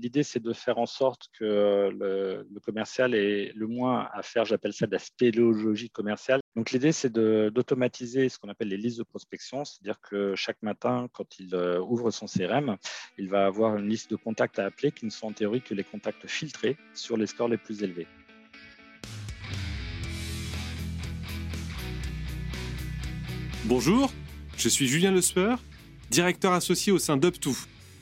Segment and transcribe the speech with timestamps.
[0.00, 4.72] L'idée, c'est de faire en sorte que le, commercial ait le moins à faire, j'appelle
[4.72, 6.40] ça de la spéléologie commerciale.
[6.54, 11.08] Donc l'idée, c'est d'automatiser ce qu'on appelle les listes de prospection, c'est-à-dire que chaque matin,
[11.12, 12.76] quand il euh, ouvre son CRM,
[13.18, 15.74] il va avoir une liste de contacts à appeler qui ne sont en théorie que
[15.74, 18.06] les contacts filtrés sur les scores les plus élevés.
[23.64, 24.12] Bonjour,
[24.56, 25.56] je suis Julien Lesper,
[26.08, 27.50] directeur associé au sein d'UpTo,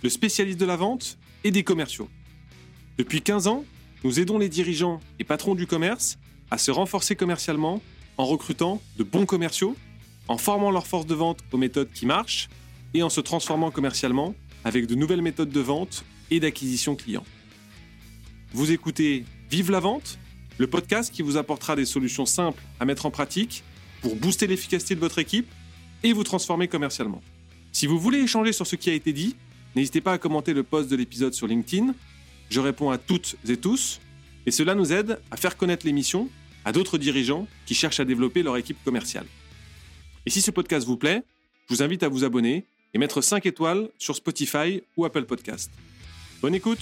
[0.02, 1.16] le spécialiste de la vente
[1.46, 2.08] et des commerciaux.
[2.98, 3.64] Depuis 15 ans,
[4.02, 6.18] nous aidons les dirigeants et patrons du commerce
[6.50, 7.80] à se renforcer commercialement
[8.16, 9.76] en recrutant de bons commerciaux,
[10.26, 12.48] en formant leur force de vente aux méthodes qui marchent
[12.94, 17.24] et en se transformant commercialement avec de nouvelles méthodes de vente et d'acquisition client.
[18.52, 20.18] Vous écoutez Vive la vente,
[20.58, 23.62] le podcast qui vous apportera des solutions simples à mettre en pratique
[24.02, 25.46] pour booster l'efficacité de votre équipe
[26.02, 27.22] et vous transformer commercialement.
[27.70, 29.36] Si vous voulez échanger sur ce qui a été dit,
[29.76, 31.94] N'hésitez pas à commenter le post de l'épisode sur LinkedIn.
[32.48, 34.00] Je réponds à toutes et tous.
[34.46, 36.30] Et cela nous aide à faire connaître l'émission
[36.64, 39.26] à d'autres dirigeants qui cherchent à développer leur équipe commerciale.
[40.24, 41.22] Et si ce podcast vous plaît,
[41.68, 45.70] je vous invite à vous abonner et mettre 5 étoiles sur Spotify ou Apple Podcast.
[46.40, 46.80] Bonne écoute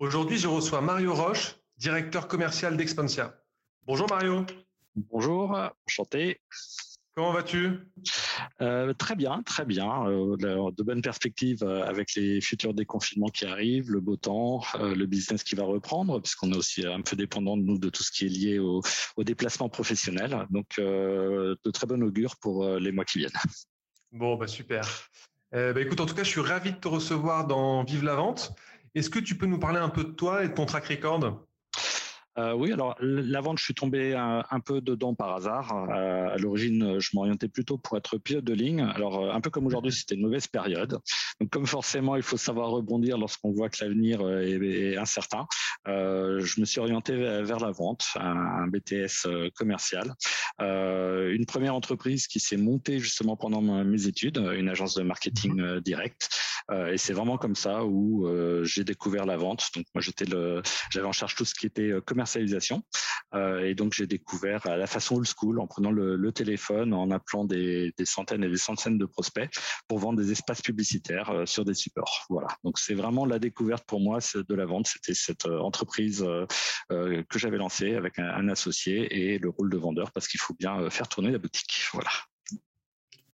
[0.00, 3.45] Aujourd'hui, je reçois Mario Roche, directeur commercial d'Expansia.
[3.86, 4.44] Bonjour Mario.
[4.96, 5.56] Bonjour,
[5.86, 6.40] enchanté.
[7.14, 7.70] Comment vas-tu?
[8.60, 10.08] Euh, Très bien, très bien.
[10.08, 15.06] Euh, de bonnes perspectives euh, avec les futurs déconfinements qui arrivent, le beau temps, le
[15.06, 18.10] business qui va reprendre, puisqu'on est aussi un peu dépendant de nous de tout ce
[18.10, 18.82] qui est lié au,
[19.18, 20.48] déplacement professionnel.
[20.50, 23.30] Donc, de très bon augure pour les mois qui viennent.
[24.10, 24.82] Bon, bah super.
[25.52, 28.52] Bah, écoute, en tout cas, je suis ravi de te recevoir dans Vive la vente.
[28.96, 31.46] Est-ce que tu peux nous parler un peu de toi et de ton track record?
[32.38, 35.72] Euh, oui, alors la vente, je suis tombé un, peu dedans par hasard.
[35.90, 38.80] Euh, à l'origine, je m'orientais plutôt pour être pilote de ligne.
[38.80, 40.98] Alors euh, un peu comme aujourd'hui, c'était une mauvaise période.
[41.40, 45.46] Donc comme forcément, il faut savoir rebondir lorsqu'on voit que l'avenir est, incertain.
[45.86, 50.14] je me suis orienté vers, la vente, un, BTS commercial.
[50.58, 55.80] une première entreprise qui s'est montée justement pendant mes études, une agence de marketing mhm.
[55.80, 56.28] direct.
[56.70, 58.26] et c'est vraiment comme ça où
[58.64, 59.68] j'ai découvert la vente.
[59.74, 62.82] Donc moi, j'étais le, j'avais en charge tout ce qui était commercial commercialisation.
[63.34, 67.10] Euh, et donc, j'ai découvert à la façon old school, en prenant le, téléphone, en
[67.10, 69.50] appelant des, centaines et des centaines de prospects
[69.88, 72.26] pour vendre des espaces publicitaires euh, sur des supports.
[72.28, 72.48] Voilà.
[72.64, 74.88] Donc, c'est vraiment la découverte pour moi de la vente.
[74.88, 76.24] C'était cette euh, entreprise
[76.88, 80.88] que j'avais lancée avec un, associé et le rôle de vendeur parce qu'il faut bien
[80.90, 81.84] faire tourner la boutique.
[81.92, 82.10] Voilà.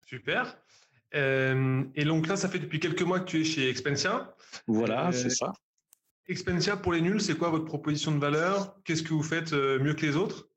[0.06, 0.56] Super.
[1.12, 4.34] et donc là, ça fait depuis quelques mois que tu es chez Expensia.
[4.66, 5.52] Voilà, c'est ça.
[6.30, 8.80] Expensia pour les nuls, c'est quoi votre proposition de valeur?
[8.84, 10.49] Qu'est-ce que vous faites euh, mieux que les autres?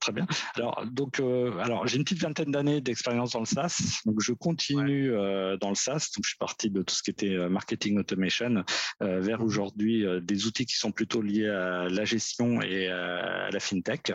[0.00, 0.26] Très bien.
[0.54, 4.00] Alors, donc, euh, alors j'ai une petite vingtaine d'années d'expérience dans le SaaS.
[4.06, 6.10] Donc, je continue euh, dans le SaaS.
[6.16, 8.64] Donc, je suis parti de tout ce qui était euh, marketing automation
[9.00, 9.44] vers mhm.
[9.44, 14.12] aujourd'hui des outils qui sont plutôt liés à la gestion et à la fintech.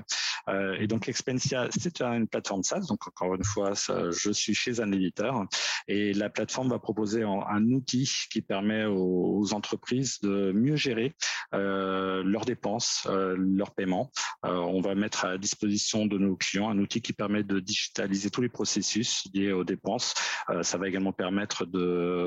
[0.79, 2.81] et donc, Expensia, c'est une plateforme SaaS.
[2.87, 5.45] Donc, encore une fois, je suis chez un éditeur
[5.87, 11.15] et la plateforme va proposer un, outil qui permet aux, entreprises de mieux gérer
[11.51, 14.11] leurs dépenses, leurs paiements.
[14.43, 18.41] on va mettre à disposition de nos clients un outil qui permet de digitaliser tous
[18.41, 20.13] les processus liés aux dépenses.
[20.49, 21.65] Euh, ça va également permettre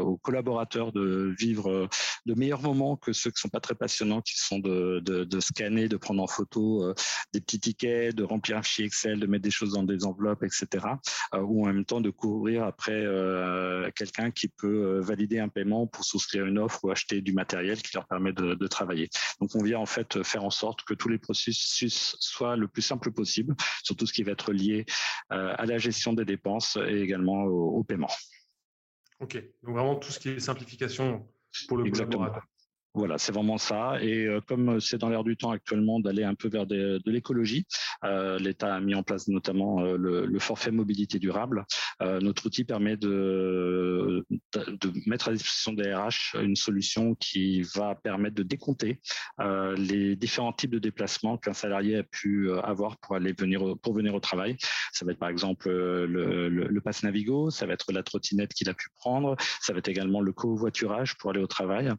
[0.01, 1.89] aux collaborateurs de vivre
[2.27, 5.97] de meilleurs moments que ceux qui sont pas très passionnants, qui sont de, scanner, de
[5.97, 6.95] prendre en photo euh,
[7.33, 10.45] des petits tickets, de remplir un fichier Excel, de mettre des choses dans des enveloppes,
[10.45, 10.87] etc.
[11.35, 13.05] Euh, ou en même temps de courir après
[13.95, 17.95] quelqu'un qui peut valider un paiement pour souscrire une offre ou acheter du matériel qui
[17.95, 19.09] leur permet de, de travailler.
[19.41, 22.83] Donc on vient en fait faire en sorte que tous les processus soient le plus
[22.83, 24.85] simple possible sur tout ce qui va être lié
[25.33, 28.11] euh, à la gestion des dépenses et également au, paiement.
[29.19, 31.27] Ok, donc vraiment tout ce qui est simplification
[31.69, 32.31] pour le Exactement.
[32.97, 33.99] Voilà, c'est vraiment ça.
[34.01, 37.67] Et euh, comme c'est dans l'air du temps actuellement d'aller un peu vers de l'écologie,
[38.05, 41.67] euh, l'État a mis en place notamment euh, le, forfait mobilité durable.
[42.01, 44.25] notre outil permet de,
[45.07, 49.01] mettre à disposition des RH une solution qui va permettre de décompter
[49.77, 54.15] les différents types de déplacements qu'un salarié a pu avoir pour aller venir pour venir
[54.15, 54.57] au travail.
[54.93, 58.69] Ça va être par exemple le, le, pass Navigo, ça va être la trottinette qu'il
[58.69, 61.91] a pu prendre, ça va être également le covoiturage pour aller au travail.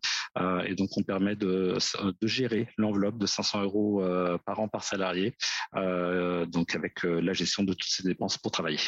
[0.66, 1.78] et donc donc, on permet de,
[2.22, 5.36] gérer l'enveloppe de 500 euros euh, par an par salarié,
[5.76, 8.80] euh, donc avec euh, la gestion de toutes ces dépenses pour travailler.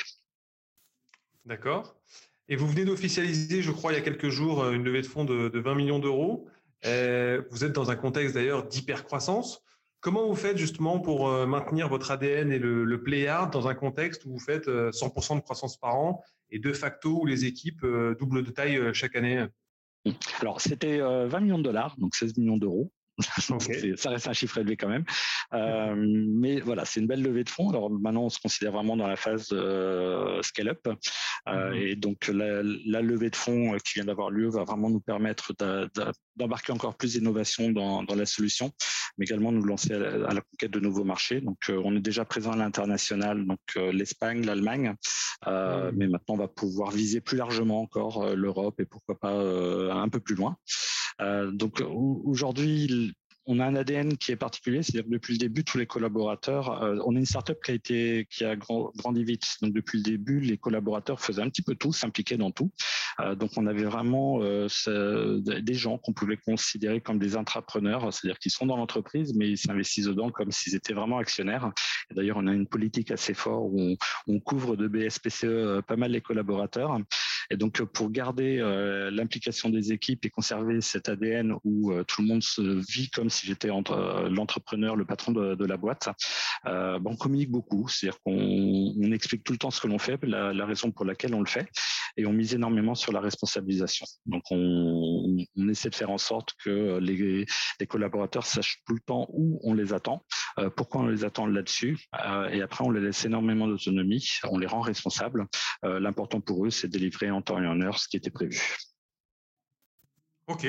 [1.43, 1.97] D'accord.
[2.47, 5.25] Et vous venez d'officialiser, je crois, il y a quelques jours, une levée de fonds
[5.25, 6.47] de, 20 millions d'euros.
[6.83, 9.61] vous êtes dans un contexte d'ailleurs d'hypercroissance.
[9.99, 13.75] Comment vous faites justement pour maintenir votre ADN et le, le play hard dans un
[13.75, 17.85] contexte où vous faites 100% de croissance par an et de facto où les équipes
[18.17, 19.45] doublent de taille chaque année?
[20.39, 22.91] Alors, c'était 20 millions de dollars, donc 16 millions d'euros.
[23.97, 25.05] ça reste un chiffre élevé quand même.
[25.53, 27.69] Euh, mais voilà, c'est une belle levée de fonds.
[27.69, 30.87] Alors maintenant, on se considère vraiment dans la phase euh, scale-up.
[31.47, 31.75] Euh, mhm.
[31.75, 32.61] Et donc, la,
[33.01, 35.53] levée de fonds qui vient d'avoir lieu va vraiment nous permettre
[36.35, 38.71] d'embarquer encore plus d'innovation dans, la solution,
[39.17, 41.41] mais également nous lancer à la, conquête de nouveaux marchés.
[41.41, 44.95] Donc, on est déjà présent à l'international, donc l'Espagne, l'Allemagne,
[45.45, 45.91] mhm.
[45.95, 50.19] mais maintenant, on va pouvoir viser plus largement encore l'Europe et pourquoi pas un peu
[50.19, 50.57] plus loin.
[51.21, 53.13] Euh, donc aujourd'hui,
[53.51, 56.97] on a un ADN qui est particulier, c'est-à-dire depuis le début, tous les collaborateurs, euh,
[57.03, 59.57] on est une startup qui a qui a grandi vite.
[59.63, 62.71] Donc depuis le début, les collaborateurs faisaient un petit peu tout, s'impliquaient dans tout.
[63.19, 68.51] Euh, donc on avait vraiment des gens qu'on pouvait considérer comme des intrapreneurs, c'est-à-dire qu'ils
[68.51, 71.71] sont dans l'entreprise, mais ils s'investissent dedans comme s'ils étaient vraiment actionnaires.
[72.11, 73.97] D'ailleurs, on a une politique assez forte où
[74.27, 76.99] on, couvre de BSPCE pas mal les collaborateurs.
[77.51, 82.03] Et donc, euh, pour garder euh, l'implication des équipes et conserver cet ADN où euh,
[82.03, 86.09] tout le monde se vit comme si j'étais l'entrepreneur, le patron de, la boîte,
[86.65, 87.87] ben, on communique beaucoup.
[87.87, 91.39] C'est-à-dire qu'on explique tout le temps ce que l'on fait, la, raison pour laquelle on
[91.39, 91.67] le fait,
[92.17, 94.05] et on mise énormément sur la responsabilisation.
[94.25, 95.37] Donc, on,
[95.69, 97.45] essaie de faire en sorte que les,
[97.87, 100.25] collaborateurs sachent tout le temps où on les attend,
[100.75, 101.97] pourquoi on les attend là-dessus,
[102.51, 105.47] et après, on les laisse énormément d'autonomie, on les rend responsables.
[105.83, 108.59] L'important pour eux, c'est de délivrer en temps et en heure ce qui était prévu.
[110.47, 110.65] Ok,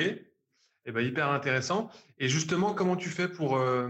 [0.85, 1.89] eh ben, hyper intéressant.
[2.17, 3.87] Et justement, comment tu fais pour, euh,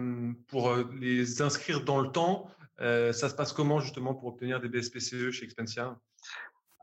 [0.54, 2.50] euh, les inscrire dans le temps?
[2.82, 6.00] Euh, Ça se passe comment justement pour obtenir des BSPCE chez Expensia?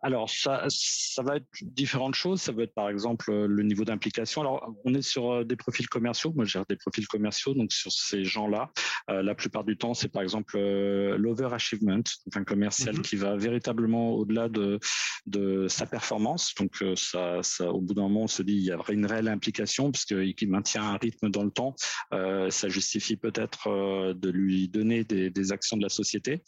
[0.02, 2.40] Alors, ça, ça va être différentes choses.
[2.40, 4.42] Ça va être par exemple euh, le niveau d'implication.
[4.42, 6.32] Alors, on est sur euh, des profils commerciaux.
[6.34, 7.54] Moi, je gère des profils commerciaux.
[7.54, 8.70] Donc, sur ces gens-là,
[9.10, 12.02] euh, la plupart du temps, c'est par exemple l'over-achievement,
[12.34, 13.02] un commercial mm-hmm.
[13.02, 14.78] qui va véritablement au-delà de,
[15.26, 16.54] de sa performance.
[16.54, 19.28] Donc, ça, ça, au bout d'un moment, on se dit il y a une réelle
[19.28, 21.74] implication puisqu'il maintient un rythme dans le temps.
[22.10, 23.68] ça justifie peut-être
[24.14, 26.42] de lui donner des, des, actions de la société.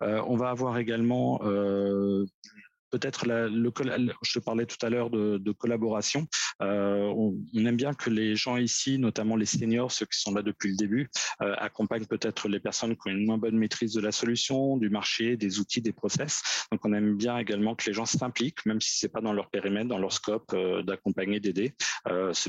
[0.00, 1.40] on va avoir également
[2.90, 3.72] peut-être le,
[4.22, 6.26] je parlais tout à l'heure de, collaboration.
[6.62, 10.42] Euh, on, aime bien que les gens ici, notamment les seniors, ceux qui sont là
[10.42, 11.08] depuis le début,
[11.42, 14.90] euh, accompagnent peut-être les personnes qui ont une moins bonne maîtrise de la solution, du
[14.90, 16.66] marché, des outils, des process.
[16.70, 19.50] Donc on aime bien également que les gens s'impliquent, même si c'est pas dans leur
[19.50, 21.74] périmètre, dans leur scope, euh, d'accompagner, d'aider.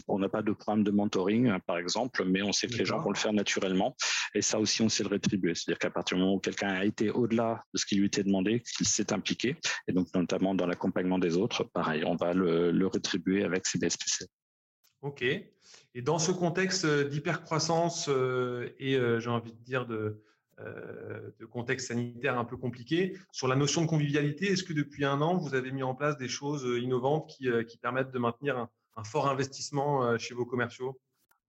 [0.07, 2.85] on n'a pas de programme de mentoring, hein, par exemple, mais on sait que les
[2.85, 3.95] gens vont le faire naturellement.
[4.33, 5.55] Et ça aussi, on sait le rétribuer.
[5.55, 8.23] C'est-à-dire qu'à partir du moment où quelqu'un a été au-delà de ce qui lui était
[8.23, 9.55] demandé, qu'il s'est impliqué,
[9.87, 14.25] et donc notamment dans l'accompagnement des autres, pareil, on va le, rétribuer avec ces BSPC.
[15.01, 15.21] Ok.
[15.21, 21.87] Et dans ce contexte d'hypercroissance euh, et euh, j'ai envie de dire euh, de contexte
[21.89, 25.55] sanitaire un peu compliqué, sur la notion de convivialité, est-ce que depuis un an, vous
[25.55, 30.33] avez mis en place des choses innovantes qui, permettent de maintenir un fort investissement chez
[30.33, 30.99] vos commerciaux?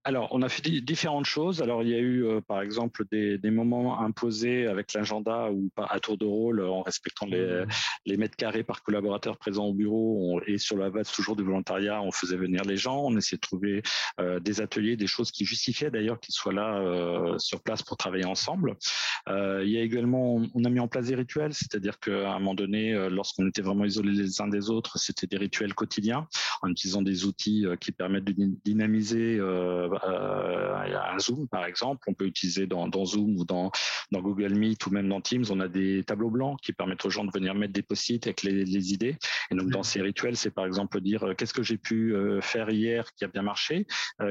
[0.05, 1.61] Alors, on a fait différentes choses.
[1.61, 5.99] Alors, il y a eu, euh, par exemple, des, moments imposés avec l'agenda ou à
[5.99, 7.65] tour de rôle, en respectant les,
[8.07, 8.17] mmh.
[8.17, 12.11] mètres carrés par collaborateur présent au bureau et sur la base toujours du volontariat, on
[12.11, 13.01] faisait venir les gens.
[13.03, 13.81] On essayait de trouver
[14.19, 17.97] euh, des ateliers, des choses qui justifiaient d'ailleurs qu'ils soient là euh, sur place pour
[17.97, 18.75] travailler ensemble.
[19.27, 22.55] il y a également, on a mis en place des rituels, c'est-à-dire qu'à un moment
[22.55, 26.27] donné, lorsqu'on était vraiment isolés les uns des autres, c'était des rituels quotidiens
[26.61, 32.01] en utilisant des outils qui permettent de dynamiser euh, un Zoom, par exemple.
[32.07, 33.71] On peut utiliser dans, dans Zoom ou dans,
[34.11, 37.09] dans, Google Meet ou même dans Teams, on a des tableaux blancs qui permettent aux
[37.09, 39.17] gens de venir mettre des post-it avec les, les, idées.
[39.51, 42.41] Et donc, dans ces rituels, c'est par exemple dire euh, qu'est-ce que j'ai pu euh,
[42.41, 43.85] faire hier qui a bien marché,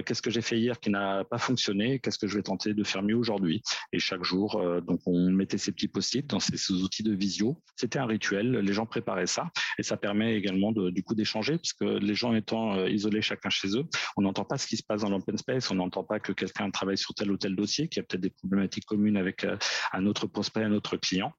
[0.04, 2.84] qu'est-ce que j'ai fait hier qui n'a pas fonctionné, qu'est-ce que je vais tenter de
[2.84, 3.62] faire mieux aujourd'hui.
[3.92, 7.60] Et chaque jour, donc, on mettait ces petits post-it dans ces, ces, outils de visio.
[7.76, 9.50] C'était un rituel, les gens préparaient ça.
[9.78, 13.76] Et ça permet également de, du coup d'échanger, puisque les gens étant isolés chacun chez
[13.76, 13.84] eux,
[14.16, 16.70] on n'entend pas ce qui se passe dans l'open space, on n'entend pas que quelqu'un
[16.70, 19.56] travaille sur tel ou tel dossier, qui a peut-être des problématiques communes avec euh,
[19.92, 21.32] un autre prospect, un autre client.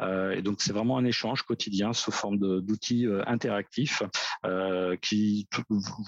[0.00, 4.02] Euh, et donc c'est vraiment un échange quotidien sous forme d'outils euh, interactifs
[5.02, 5.48] qui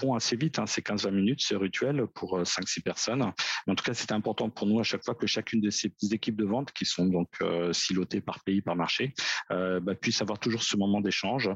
[0.01, 0.61] vont assez vite.
[0.61, 3.33] Hein, c'est 15-20 minutes, ce rituel pour 5-6 personnes.
[3.67, 6.37] En tout cas, c'est important pour nous à chaque fois que chacune de ces équipes
[6.37, 7.29] de vente, qui sont donc
[7.73, 9.13] silotées par pays, par marché,
[9.51, 11.51] bah, puisse avoir toujours ce moment d'échange.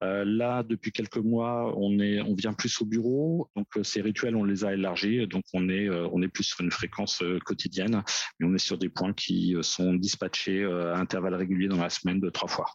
[0.00, 4.44] là, depuis quelques mois, on est, on vient plus au bureau, donc ces rituels, on
[4.44, 8.02] les a élargis, donc on est euh, on est plus sur une fréquence euh, quotidienne,
[8.38, 12.20] mais on est sur des points qui euh, sont dispatchés à intervalles réguliers la semaine
[12.20, 12.66] de trois fois.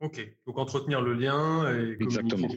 [0.00, 2.48] Ok, donc entretenir le lien et Exactement.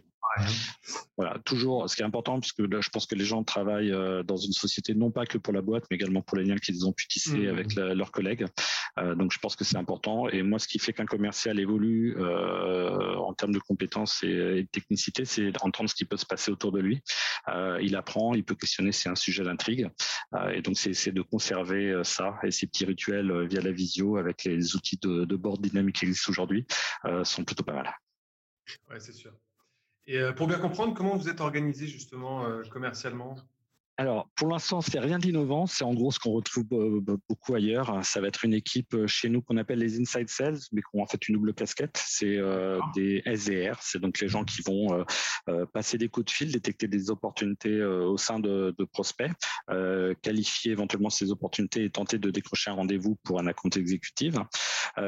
[1.17, 4.23] Voilà, toujours, ce qui est important, puisque là, je pense que les gens travaillent euh,
[4.23, 6.85] dans une société non pas que pour la boîte, mais également pour les liens qu'ils
[6.85, 7.49] ont pu tisser mmh.
[7.49, 8.45] avec leurs collègues.
[8.99, 10.29] Euh, donc, je pense que c'est important.
[10.29, 14.67] Et moi, ce qui fait qu'un commercial évolue euh, en termes de compétences et, de
[14.71, 17.01] technicité, c'est d'entendre ce qui peut se passer autour de lui.
[17.81, 19.89] il apprend, il peut questionner, c'est un sujet d'intrigue.
[20.53, 24.75] et donc, c'est de conserver ça et ces petits rituels via la visio avec les
[24.75, 26.65] outils de, de board dynamique qui existent aujourd'hui
[27.23, 27.93] sont plutôt pas mal.
[28.89, 29.33] Ouais, c'est sûr.
[30.09, 33.35] Et euh, pour bien comprendre, comment vous êtes organisé justement euh, commercialement?
[33.99, 35.65] Alors, pour l'instant, c'est rien d'innovant.
[35.65, 36.63] C'est en gros ce qu'on retrouve
[37.27, 37.99] beaucoup ailleurs.
[38.05, 40.87] Ça va être une équipe euh, chez nous qu'on appelle les inside sales, mais qui
[40.93, 42.01] ont en fait une double casquette.
[42.01, 43.77] C'est euh, des SDR.
[43.81, 45.05] C'est donc les gens qui vont
[45.49, 49.31] euh, passer des coups de fil, détecter des opportunités au sein de, de prospects,
[50.21, 54.35] qualifier éventuellement ces opportunités et tenter de décrocher un rendez-vous pour un account exécutif.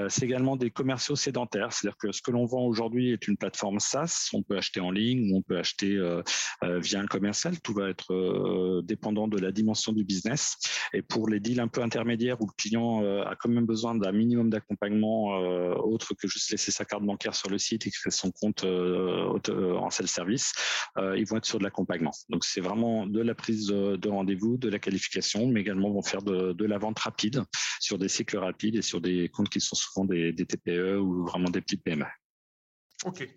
[0.10, 1.72] c'est également des commerciaux sédentaires.
[1.72, 4.30] C'est-à-dire que ce que l'on vend aujourd'hui est une plateforme SaaS.
[4.34, 5.98] On peut acheter en ligne ou on peut acheter
[6.62, 7.60] via un commercial.
[7.62, 10.58] Tout va être dépendant de la dimension du business.
[10.94, 13.96] Et pour les deals un peu intermédiaires où le client euh, a quand même besoin
[13.96, 17.92] d'un minimum d'accompagnement euh, autre que juste laisser sa carte bancaire sur le site et
[17.92, 19.28] créer son compte euh,
[19.78, 20.54] en self-service,
[21.16, 22.12] ils vont être sur de l'accompagnement.
[22.30, 26.22] Donc c'est vraiment de la prise de rendez-vous, de la qualification, mais également vont faire
[26.22, 27.44] de, de la vente rapide
[27.80, 31.26] sur des cycles rapides et sur des comptes qui sont souvent des, des TPE ou
[31.26, 32.06] vraiment des petites PME.
[33.06, 33.28] Ok.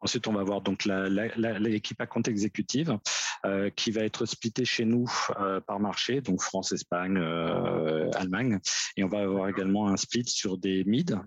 [0.00, 2.98] Ensuite, on va avoir donc l'équipe à compte exécutive
[3.46, 5.08] euh, qui va être splittée chez nous
[5.40, 8.58] euh, par marché, donc France, Espagne, euh, Allemagne,
[8.96, 11.18] et on va avoir également un split sur des mid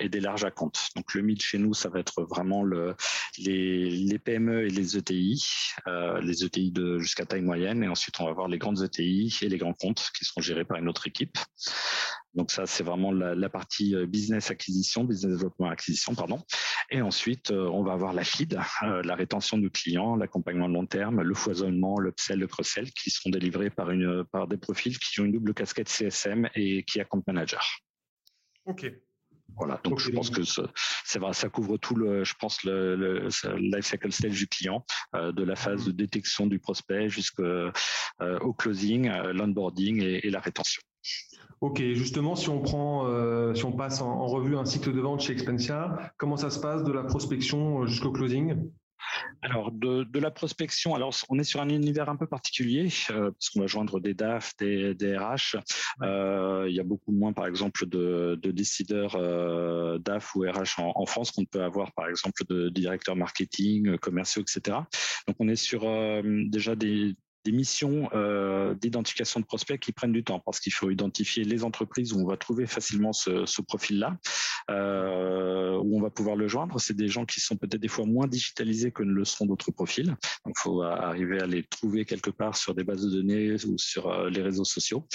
[0.00, 0.88] et des larges à compte.
[0.94, 2.94] Donc le mid chez nous, ça va être vraiment le,
[3.38, 5.42] les, les PME et les ETI,
[6.22, 9.48] les ETI de jusqu'à taille moyenne, et ensuite on va avoir les grandes ETI et
[9.48, 11.38] les grands comptes qui seront gérés par une autre équipe.
[12.38, 16.40] Donc ça, c'est vraiment la, partie euh, business acquisition, business développement acquisition, pardon.
[16.88, 20.74] Et ensuite, euh, on va avoir la feed, euh, la rétention du client, l'accompagnement de
[20.74, 24.56] long terme, le foisonnement, le upsell, le cross-sell, qui seront délivrés par une par des
[24.56, 27.64] profils qui ont une double casquette CSM et qui compte manager.
[28.66, 28.88] Ok.
[29.56, 33.28] Voilà, donc je pense que c'est vrai, ça couvre tout le, je pense le, le,
[33.56, 37.72] life cycle stage du client, de la phase de détection du prospect jusqu'au
[38.58, 40.82] closing, l'onboarding et la rétention.
[41.60, 45.20] Ok, justement, si on prend, euh, si on passe en, revue un cycle de vente
[45.20, 48.70] chez Expensia, comment ça se passe de la prospection jusqu'au closing?
[49.42, 53.50] Alors, de, la prospection, alors on est sur un univers un peu particulier, euh, parce
[53.50, 55.56] qu'on va joindre des DAF, des, RH.
[56.02, 59.18] Euh, il y a beaucoup moins, par exemple, de, décideurs
[59.98, 64.42] DAF ou RH en, France qu'on peut avoir, par exemple, de, de directeurs marketing, commerciaux,
[64.42, 64.78] etc.
[65.26, 65.82] Donc, on est sur
[66.22, 67.16] déjà des,
[67.48, 71.64] des missions euh, d'identification de prospects qui prennent du temps parce qu'il faut identifier les
[71.64, 74.18] entreprises où on va trouver facilement ce, profil-là,
[74.70, 76.78] euh, où on va pouvoir le joindre.
[76.78, 79.70] C'est des gens qui sont peut-être des fois moins digitalisés que ne le seront d'autres
[79.70, 80.08] profils.
[80.44, 83.78] Donc, il faut arriver à les trouver quelque part sur des bases de données ou
[83.78, 85.06] sur euh, les réseaux sociaux.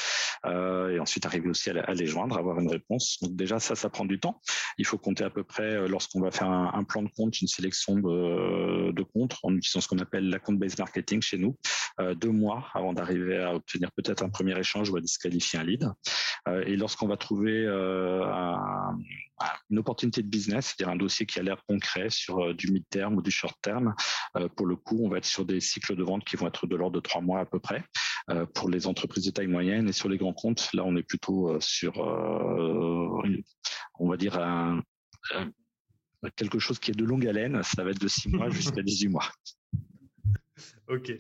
[0.46, 3.18] Et ensuite, arriver aussi à, les joindre, avoir une réponse.
[3.22, 4.42] Donc, déjà, ça, ça prend du temps.
[4.78, 7.96] Il faut compter à peu près, lorsqu'on va faire un, plan de compte, une sélection
[7.96, 11.56] de, de comptes en utilisant ce qu'on appelle la compte-based marketing chez nous.
[12.24, 15.92] Deux mois avant d'arriver à obtenir peut-être un premier échange ou à disqualifier un lead.
[16.48, 18.24] Euh, et lorsqu'on va trouver euh,
[19.70, 23.16] une opportunité de business, c'est-à-dire un dossier qui a l'air concret sur euh, du mid-term
[23.16, 23.94] ou du short-term,
[24.56, 26.76] pour le coup, on va être sur des cycles de vente qui vont être de
[26.76, 27.84] l'ordre de trois mois à peu près.
[28.56, 31.60] pour les entreprises de taille moyenne et sur les grands comptes, là, on est plutôt
[31.60, 32.00] sur,
[34.00, 34.82] on va dire, un,
[36.36, 37.62] quelque chose qui est de longue haleine.
[37.62, 39.30] Ça va être de six mois jusqu'à 18 mois.
[40.88, 41.12] Ok.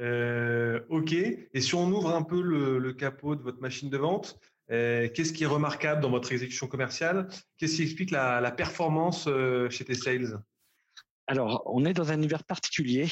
[0.00, 1.12] Euh, ok.
[1.12, 4.38] Et si on ouvre un peu le, capot de votre machine de vente,
[4.70, 7.28] euh, qu'est-ce qui est remarquable dans votre exécution commerciale?
[7.56, 10.40] Qu'est-ce qui explique la, performance euh, chez tes sales?
[11.28, 13.06] Alors, on est dans un univers particulier.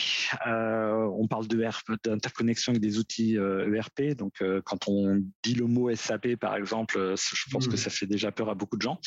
[0.47, 1.67] on parle de
[2.05, 4.17] d'interconnexion avec des outils ERP.
[4.17, 7.77] Donc, quand on dit le mot SAP, par exemple, je pense que mmh.
[7.77, 8.99] ça fait déjà peur à beaucoup de gens.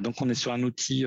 [0.00, 1.04] donc, on est sur un outil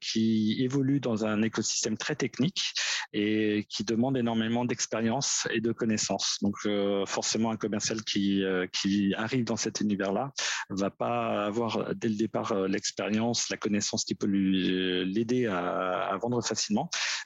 [0.00, 2.74] qui évolue dans un écosystème très technique
[3.12, 6.38] et qui demande énormément d'expérience et de connaissances.
[6.42, 10.32] Donc euh, forcément, un commercial qui, euh, qui arrive dans cet univers-là
[10.70, 16.08] va pas avoir dès le départ euh, l'expérience, la connaissance qui peut lui l'aider à,
[16.08, 16.65] à, vendre facilement.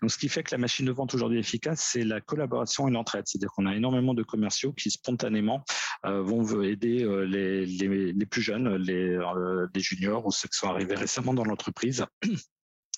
[0.06, 3.24] Ce qui fait que la machine de vente aujourd'hui efficace, c'est la collaboration et l'entraide.
[3.26, 5.64] C'est-à-dire qu'on a énormément de commerciaux qui spontanément
[6.04, 9.18] vont aider les, les, plus jeunes, les,
[9.74, 12.06] les juniors ou ceux qui sont arrivés récemment dans l'entreprise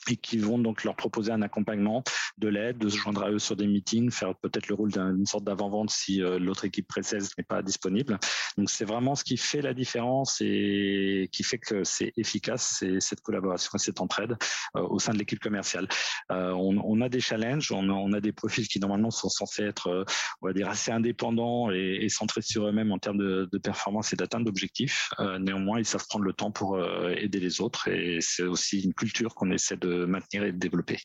[0.09, 2.03] et qui vont donc leur proposer un accompagnement
[2.39, 5.27] de l'aide, de se joindre à eux sur des meetings, faire peut-être le rôle d'une
[5.27, 8.19] sorte d'avant-vente si l'autre équipe pré-sales n'est pas disponible.
[8.57, 13.01] Donc c'est vraiment ce qui fait la différence et qui fait que c'est efficace, c'est
[13.01, 14.37] cette collaboration et cette entraide
[14.75, 15.89] au sein de l'équipe commerciale.
[16.31, 20.05] On, on, a des challenges, on a, des profils qui normalement sont censés être,
[20.41, 24.13] on va dire, assez indépendants et, et centrés sur eux-mêmes en termes de, de performance
[24.13, 25.11] et d'atteinte d'objectifs.
[25.41, 26.79] néanmoins, ils savent prendre le temps pour
[27.17, 30.99] aider les autres et c'est aussi une culture qu'on essaie de maintenir et de développer.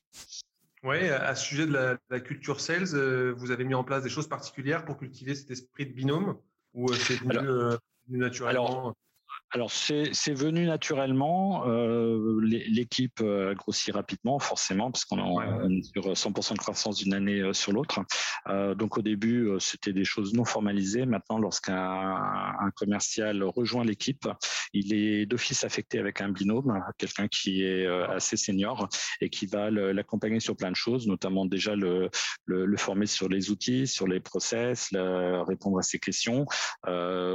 [0.84, 4.10] Oui, à ce sujet de la, culture sales, euh, vous avez mis en place des
[4.10, 6.38] choses particulières pour cultiver cet esprit de binôme
[6.74, 7.76] ou euh, c'est venu, euh,
[8.08, 8.68] naturellement?
[8.68, 8.96] alors
[9.70, 11.68] c'est venu naturellement.
[11.68, 17.40] Euh, l'équipe a grossi rapidement, forcément, parce qu'on est sur 100% de croissance d'une année
[17.40, 18.02] euh, sur l'autre.
[18.48, 21.06] Euh, donc au début, c'était des choses non formalisées.
[21.06, 22.18] Maintenant, lorsqu'un
[22.76, 24.28] commercial rejoint l'équipe,
[24.74, 28.90] il est d'office affecté avec un binôme, quelqu'un qui est assez senior
[29.22, 32.10] et qui va l'accompagner sur plein de choses, notamment déjà le,
[32.46, 36.46] le, former sur les outils, sur les process, répondre à ses questions.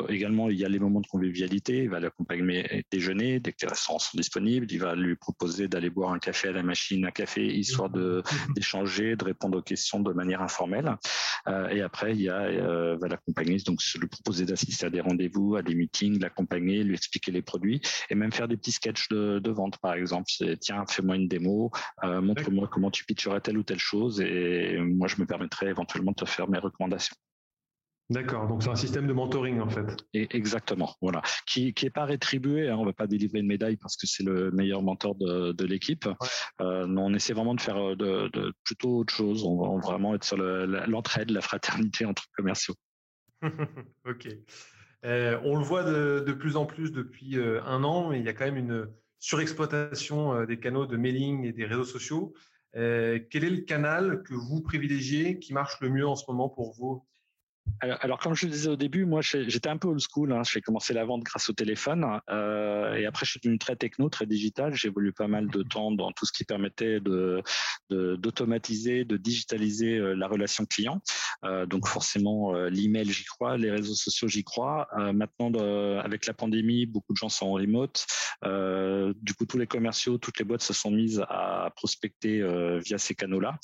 [0.09, 1.85] également, il y a les moments de convivialité.
[1.85, 4.67] Il va l'accompagner déjeuner dès que les restaurants sont disponibles.
[4.71, 8.23] Il va lui proposer d'aller boire un café à la machine à café, histoire de
[8.55, 10.97] d'échanger, de répondre aux questions de manière informelle.
[11.49, 15.01] Euh, et après, il y a euh, va l'accompagner, donc lui proposer d'assister à des
[15.01, 17.81] rendez-vous, à des meetings, l'accompagner, lui expliquer les produits
[18.11, 20.31] et même faire des petits sketchs de, de vente, par exemple.
[20.61, 21.71] Tiens, fais-moi une démo,
[22.05, 26.13] euh, montre-moi comment tu pitcherais telle ou telle chose et moi je me permettrai éventuellement
[26.13, 27.17] de te faire mes recommandations.
[28.11, 30.05] D'accord, donc c'est un système de mentoring en fait.
[30.13, 32.69] exactement, voilà, qui qui est pas rétribué.
[32.69, 35.65] Hein, on va pas délivrer une médaille parce que c'est le meilleur mentor de, de
[35.65, 36.09] l'équipe.
[36.61, 39.45] Euh, on essaie vraiment de faire euh, de, de plutôt autre chose.
[39.45, 42.75] On va vraiment être sur l'entraide, la fraternité entre commerciaux.
[44.07, 44.29] ok.
[45.05, 48.29] Euh, on le voit de, de, plus en plus depuis un an, mais il y
[48.29, 48.89] a quand même une
[49.21, 52.35] surexploitation des canaux de mailing et des réseaux sociaux.
[52.75, 56.75] quel est le canal que vous privilégiez qui marche le mieux en ce moment pour
[56.75, 57.05] vous?
[57.81, 60.33] Alors, comme je le disais au début, moi, j'étais un peu old school.
[60.33, 60.43] Hein.
[60.45, 62.21] J'ai commencé la vente grâce au téléphone.
[62.31, 64.75] Euh, et après, je suis devenu très techno, très digital.
[64.75, 67.43] J'ai évolué pas mal de temps dans tout ce qui permettait de
[67.91, 71.03] d'automatiser, de, digitaliser euh, la relation client.
[71.45, 73.57] Euh, donc, forcément, l'email, j'y crois.
[73.57, 74.89] Les réseaux sociaux, j'y crois.
[75.13, 78.07] Maintenant, de, avec la pandémie, beaucoup de gens sont en remote.
[79.23, 82.43] Du coup, tous les commerciaux, toutes les boîtes se sont mises à prospecter
[82.85, 83.59] via ces canaux-là.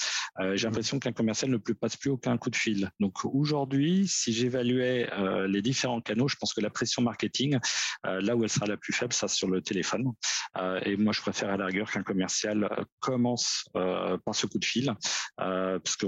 [0.55, 2.91] J'ai l'impression qu'un commercial ne plus passe plus aucun coup de fil.
[3.01, 7.59] Donc, aujourd'hui, si j'évaluais euh, les différents canaux, je pense que la pression marketing,
[8.07, 10.13] euh, là où elle sera la plus faible, ça sur le téléphone.
[10.57, 14.93] Euh, et moi, je préfère à la qu'un commercial commence par ce coup de fil,
[15.37, 16.07] parce que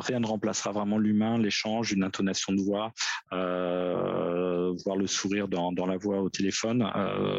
[0.00, 2.92] rien ne remplacera vraiment l'humain, l'échange, une intonation de voix,
[3.30, 6.90] voir le sourire dans, la voix au téléphone,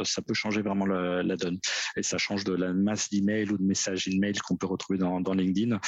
[0.04, 1.60] ça peut changer vraiment la, donne.
[1.98, 5.34] Et ça change de la masse d'emails ou de messages email qu'on peut retrouver dans,
[5.34, 5.80] LinkedIn,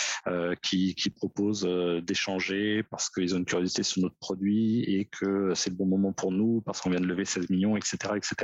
[0.62, 1.68] qui, qui proposent
[2.04, 6.14] d'échanger parce qu'ils ont une curiosité sur notre produit et que c'est le bon moment
[6.14, 8.36] pour nous parce qu'on vient de lever 16 millions, etc., etc.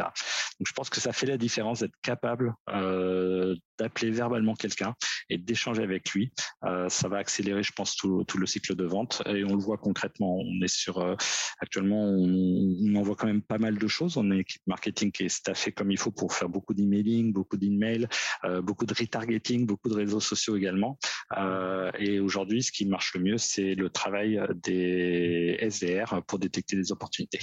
[0.59, 4.95] Donc je pense que ça fait la différence d'être capable euh, d'appeler verbalement quelqu'un
[5.29, 6.31] et d'échanger avec lui.
[6.63, 9.61] Euh, ça va accélérer, je pense, tout, tout, le cycle de vente et on le
[9.61, 10.37] voit concrètement.
[10.37, 11.15] On est sur euh,
[11.59, 14.17] actuellement, on, on, envoie quand même pas mal de choses.
[14.17, 17.33] On a une équipe marketing qui est staffée comme il faut pour faire beaucoup d'emailing,
[17.33, 18.07] beaucoup d'emails,
[18.63, 20.97] beaucoup de retargeting, beaucoup de réseaux sociaux également.
[21.99, 26.91] Et aujourd'hui, ce qui marche le mieux, c'est le travail des SDR pour détecter des
[26.91, 27.39] opportunités.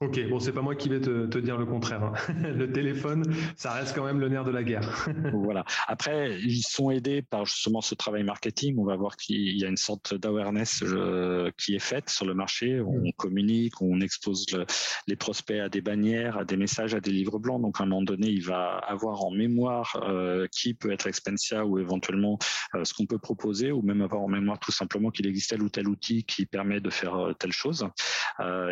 [0.00, 2.02] Ok, bon, c'est pas moi qui vais te, te dire le contraire.
[2.02, 2.14] Hein.
[2.54, 3.24] le téléphone,
[3.56, 5.08] ça reste quand même le nerf de la guerre.
[5.32, 5.64] voilà.
[5.86, 8.76] Après, ils sont aidés par justement ce travail marketing.
[8.78, 12.34] On va voir qu'il y a une sorte d'awareness euh, qui est faite sur le
[12.34, 12.80] marché.
[12.80, 13.12] On mm.
[13.16, 14.46] communique, on expose
[15.06, 17.62] les prospects à des bannières, à des messages, à des livres blancs.
[17.62, 21.64] Donc, à un moment donné, il va avoir en mémoire euh, qui peut être Expensia
[21.64, 22.38] ou éventuellement
[22.74, 25.62] euh, ce qu'on peut proposer, ou même avoir en mémoire tout simplement qu'il existe tel
[25.62, 27.86] ou tel outil qui permet de faire telle chose.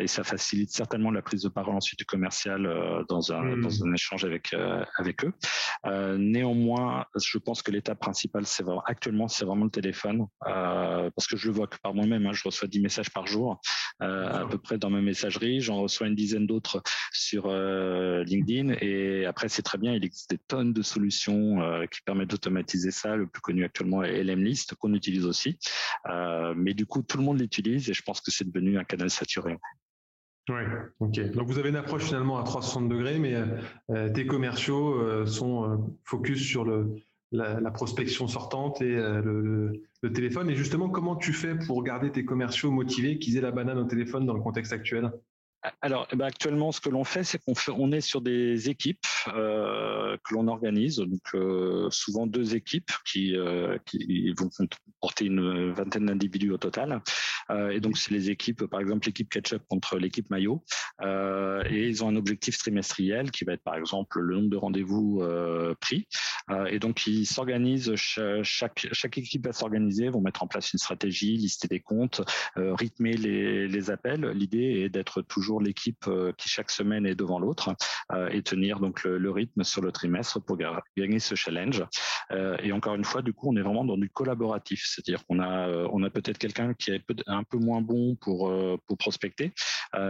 [0.01, 3.61] et ça facilite certainement la prise de parole ensuite du commercial euh, dans un, hmm.
[3.62, 5.33] dans un échange avec euh, avec eux.
[5.87, 11.27] Euh, néanmoins, je pense que l'étape principale, c'est vraiment actuellement, c'est vraiment le téléphone, parce
[11.27, 13.61] que je le vois que par moi-même, hein, je reçois 10 messages par jour
[14.01, 19.48] à peu près dans ma messagerie, j'en reçois une dizaine d'autres sur LinkedIn, et après
[19.48, 21.59] c'est très bien, il existe des tonnes de solutions
[21.90, 23.16] qui permettent d'automatiser ça.
[23.16, 25.59] Le plus connu actuellement est LMList qu'on utilise aussi,
[26.57, 29.11] mais du coup tout le monde l'utilise et je pense que c'est devenu un canal
[29.11, 29.59] saturé.
[30.48, 30.62] Oui,
[30.98, 31.20] ok.
[31.33, 33.37] Donc vous avez une approche finalement à 360 degrés, mais
[33.90, 36.96] euh, tes commerciaux euh, sont euh, focus sur le,
[37.31, 40.50] la, prospection sortante et le, le, téléphone.
[40.50, 43.85] Et justement, comment tu fais pour garder tes commerciaux motivés, qu'ils aient la banane au
[43.85, 45.12] téléphone dans le contexte actuel?
[45.81, 49.07] Alors, eh ben, actuellement, ce que l'on fait, c'est qu'on on est sur des équipes
[49.29, 53.79] euh, que l'on organise, donc euh, souvent deux équipes qui, euh,
[54.37, 54.51] vont
[55.01, 57.01] porter une vingtaine d'individus au total.
[57.70, 60.64] et donc, c'est les équipes, par exemple, l'équipe Ketchup contre l'équipe Maillot,
[61.03, 65.22] et ils ont un objectif trimestriel qui va être, par exemple, le nombre de rendez-vous
[65.81, 66.07] pris.
[66.68, 71.68] et donc, ils s'organisent, chaque, équipe va s'organiser, vont mettre en place une stratégie, lister
[71.68, 72.22] des comptes,
[72.57, 74.27] rythmer les appels.
[74.29, 77.75] L'idée est d'être toujours l'équipe euh, qui chaque semaine est devant l'autre
[78.12, 80.59] euh, et tenir donc le, rythme sur le trimestre pour
[80.97, 81.85] gagner ce challenge.
[82.31, 85.41] Euh, et encore une fois, du coup, on est vraiment dans du collaboratif, c'est-à-dire qu'on
[85.41, 88.53] a on a peut-être quelqu'un qui est un peu moins bon pour
[88.87, 89.53] pour prospecter,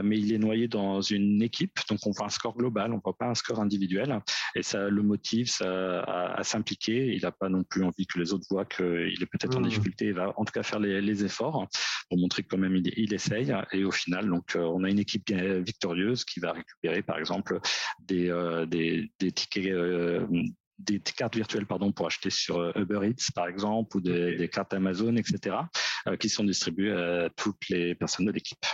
[0.02, 3.16] mais il est noyé dans une équipe, donc on voit un score global, on voit
[3.16, 4.20] pas un score individuel,
[4.55, 7.14] et ça le motive ça, à, s'impliquer.
[7.14, 9.68] Il n'a pas non plus envie que les autres voient qu'il est peut-être en mmh.
[9.68, 10.07] difficulté.
[10.07, 11.66] Il va en tout cas faire les, les efforts
[12.09, 13.55] pour montrer que quand même il, il essaye.
[13.72, 15.24] Et au final, donc on a une équipe
[15.62, 17.60] victorieuse qui va récupérer par exemple
[18.00, 20.26] des, euh, des, tickets euh,
[20.78, 24.74] des cartes virtuelles pardon pour acheter sur euh, Uber Eats par exemple ou des, cartes
[24.74, 25.56] Amazon etc
[26.18, 28.66] qui sont distribuées à toutes les personnes de l'équipe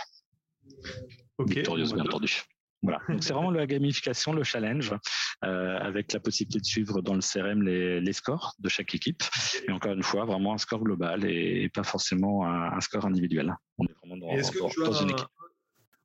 [1.39, 2.41] victorieuse bien entendu
[2.81, 2.99] voilà.
[3.09, 4.93] Donc c'est vraiment la gamification, le challenge,
[5.41, 9.21] avec la possibilité de suivre dans le CRM les, les, scores de chaque équipe.
[9.67, 13.53] Et encore une fois, vraiment un score global et, pas forcément un, score individuel.
[13.79, 15.27] On est vraiment dans, dans une équipe.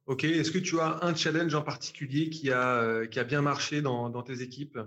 [0.07, 4.23] Ok, est-ce que tu as un challenge en particulier qui a, euh, bien marché dans,
[4.23, 4.77] tes équipes?
[4.77, 4.87] Euh,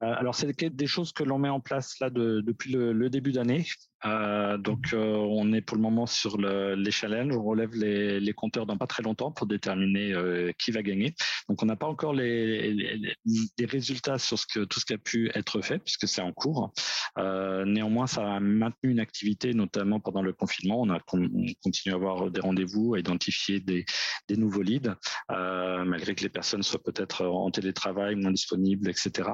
[0.00, 3.66] alors, c'est des choses que l'on met en place depuis le début d'année.
[4.06, 7.36] Euh, donc, euh, on est pour le moment sur le, les challenges.
[7.36, 11.14] On relève les, les, compteurs dans pas très longtemps pour déterminer euh, qui va gagner.
[11.48, 13.16] Donc, on n'a pas encore les,
[13.60, 16.72] résultats sur ce que, tout ce qui a pu être fait puisque c'est en cours.
[17.16, 20.80] Néanmoins, ça a maintenu une activité, notamment pendant le confinement.
[20.80, 21.28] On a on
[21.62, 23.84] continue à avoir des rendez-vous, à identifier des,
[24.28, 24.94] des nouveaux leads,
[25.28, 29.28] malgré que les personnes soient peut-être en télétravail, moins disponibles, etc.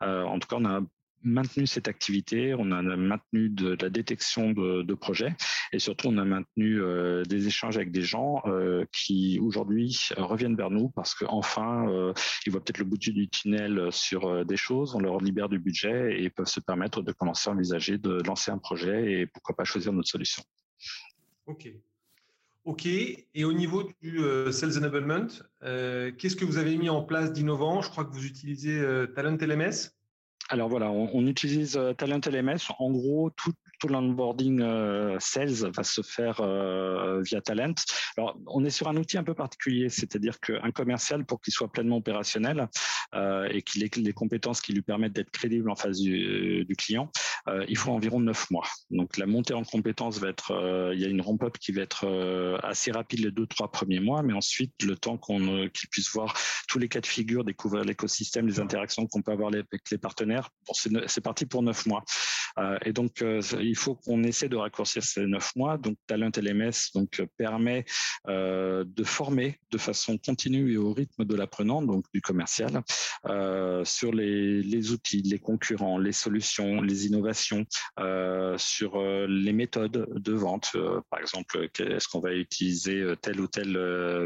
[0.00, 0.80] en tout cas, on a
[1.24, 5.34] maintenu cette activité, on a maintenu de, la détection de, projets
[5.72, 10.54] et surtout on a maintenu euh, des échanges avec des gens euh, qui aujourd'hui reviennent
[10.54, 12.12] vers nous parce qu'enfin euh,
[12.46, 16.22] ils voient peut-être le bout du tunnel sur des choses, on leur libère du budget
[16.22, 19.64] et peuvent se permettre de commencer à envisager de lancer un projet et pourquoi pas
[19.64, 20.42] choisir notre solution.
[21.46, 21.72] Ok.
[22.64, 22.86] Ok.
[22.86, 24.20] Et au niveau du
[24.52, 25.26] Sales Enablement,
[25.60, 27.82] qu'est-ce que vous avez mis en place d'innovant?
[27.82, 28.80] Je crois que vous utilisez
[29.14, 29.90] Talent LMS.
[30.48, 32.58] Alors voilà, on, utilise euh, Talent LMS.
[32.78, 37.74] En gros, tout, tout l'onboarding euh, sales va se faire euh, via Talent.
[38.16, 41.70] Alors, on est sur un outil un peu particulier, c'est-à-dire qu'un commercial, pour qu'il soit
[41.72, 42.68] pleinement opérationnel
[43.50, 47.10] et qu'il ait les compétences qui lui permettent d'être crédible en face du, client,
[47.68, 48.66] il faut environ neuf mois.
[48.90, 52.06] Donc, la montée en compétences va être, il y a une ramp-up qui va être
[52.62, 56.34] assez rapide les deux, trois premiers mois, mais ensuite, le temps qu'on qu'il puisse voir
[56.68, 60.48] tous les cas de figure, découvrir l'écosystème, les interactions qu'on peut avoir avec les partenaires,
[61.06, 62.04] c'est parti pour neuf mois.
[62.58, 65.78] Euh, et donc, euh, il faut qu'on essaie de raccourcir ces neuf mois.
[65.78, 67.84] Donc, Talent LMS donc, euh, permet
[68.26, 72.82] de former de façon continue et au rythme de l'apprenant, donc du commercial,
[73.84, 77.64] sur les, les, outils, les concurrents, les solutions, les innovations,
[78.56, 80.76] sur les méthodes de vente.
[81.10, 83.76] par exemple, est-ce qu'on va utiliser telle ou telle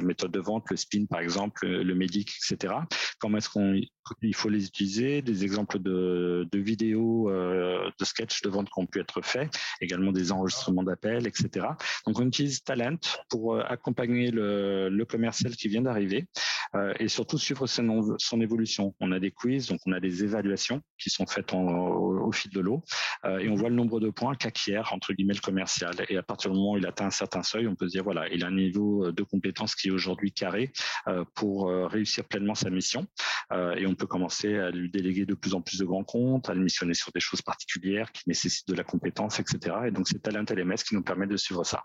[0.02, 2.74] méthode de vente, le spin par exemple, le médic, etc.
[3.18, 3.80] Comment est-ce qu'on
[4.22, 8.78] il faut les utiliser, des exemples de, de vidéos, euh, de sketchs de vente qui
[8.78, 11.66] ont pu être faits, également des enregistrements d'appels, etc.
[12.06, 16.26] Donc on utilise Talent pour euh, accompagner le, le commercial qui vient d'arriver
[16.74, 18.94] euh, et surtout suivre son, son, évolution.
[19.00, 22.60] On a des quiz, donc on a des évaluations qui sont faites au, fil de
[22.60, 22.82] l'eau
[23.24, 25.94] euh, et on voit le nombre de points qu'acquiert entre guillemets le commercial.
[26.08, 28.04] Et à partir du moment où il atteint un certain seuil, on peut se dire
[28.04, 30.72] voilà, il a un niveau de compétence qui est aujourd'hui carré
[31.08, 33.06] euh, pour réussir pleinement sa mission.
[33.52, 36.54] et on peut commencer à lui déléguer de plus en plus de grands comptes, à
[36.54, 39.76] le missionner sur des choses particulières qui nécessitent de la compétence, etc.
[39.86, 41.84] Et donc c'est Talent LMS qui nous permet de suivre ça.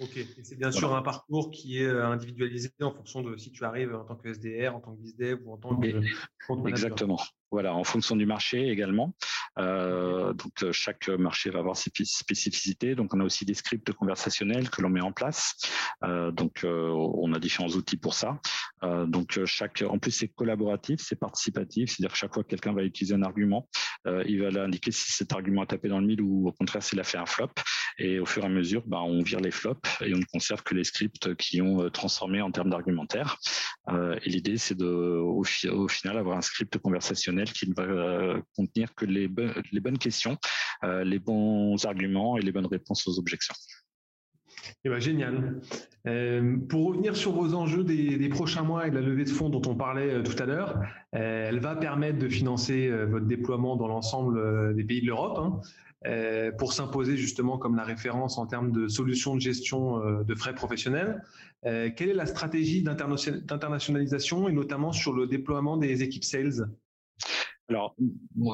[0.00, 3.50] Ok, et c'est bien sûr un parcours qui est euh, individualisé en fonction de si
[3.50, 6.68] tu arrives en tant que SDR, en tant que BizDev ou en tant que.
[6.68, 7.18] Exactement.
[7.50, 9.14] Voilà, en fonction du marché également.
[9.58, 12.94] Euh, donc euh, chaque marché va avoir ses spécificités.
[12.94, 15.56] Donc on a aussi des scripts conversationnels que l'on met en place.
[16.04, 18.40] Euh, donc euh, on a différents outils pour ça.
[18.82, 22.84] Donc chaque, en plus c'est collaboratif, c'est participatif, c'est-à-dire que chaque fois que quelqu'un va
[22.84, 23.68] utiliser un argument,
[24.06, 27.00] il va l'indiquer si cet argument a tapé dans le mille ou au contraire s'il
[27.00, 27.48] a fait un flop.
[27.98, 30.62] Et au fur et à mesure, bah, on vire les flops et on ne conserve
[30.62, 33.38] que les scripts qui ont transformé en termes d'argumentaire.
[33.90, 38.94] et l'idée c'est de au, final avoir un script conversationnel qui ne va euh, contenir
[38.94, 39.28] que les,
[39.72, 40.36] les bonnes questions,
[40.84, 43.54] euh, les bons arguments et les bonnes réponses aux objections.
[44.84, 45.60] Eh ben, génial.
[46.06, 49.48] Euh, pour revenir sur vos enjeux des, prochains mois et de la levée de fonds
[49.48, 50.80] dont on parlait euh, tout à l'heure,
[51.14, 55.60] euh, elle va permettre de financer votre déploiement dans l'ensemble des pays de l'Europe hein,
[56.58, 61.22] pour s'imposer justement comme la référence en termes de solutions de gestion de frais professionnels.
[61.62, 66.68] quelle est la stratégie d'internationalisation et notamment sur le déploiement des équipes sales?
[67.70, 67.94] Alors,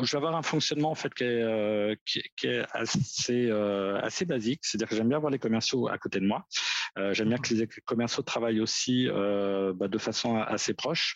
[0.02, 4.24] je vais avoir un fonctionnement en fait qui est, euh, qui, est assez, euh, assez
[4.24, 4.60] basique.
[4.64, 6.46] C'est-à-dire que j'aime bien avoir les commerciaux à côté de moi.
[6.98, 11.14] Euh, j'aime bien que les commerciaux travaillent aussi bah, de façon assez proche.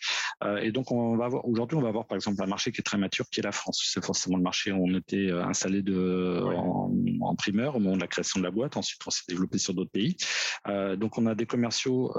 [0.61, 2.83] Et donc, on va avoir aujourd'hui, on va avoir par exemple un marché qui est
[2.83, 3.81] très mature, qui est la France.
[3.93, 8.01] C'est forcément le marché où on était installé de en, en, primeur au moment de
[8.01, 8.77] la création de la boîte.
[8.77, 10.15] Ensuite, on s'est développé sur d'autres pays.
[10.97, 12.13] donc, on a des commerciaux